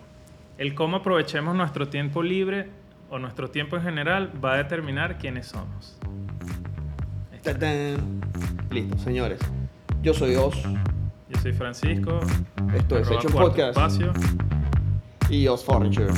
[0.57, 2.67] El cómo aprovechemos nuestro tiempo libre
[3.13, 5.99] o nuestro tiempo en general va a determinar quiénes somos.
[8.71, 9.39] Listo, señores.
[10.01, 10.55] Yo soy Oz.
[11.29, 12.19] Yo soy Francisco.
[12.75, 13.77] Esto es Hecho Podcast.
[13.77, 14.13] Espacio.
[15.29, 16.11] y Oz Furniture.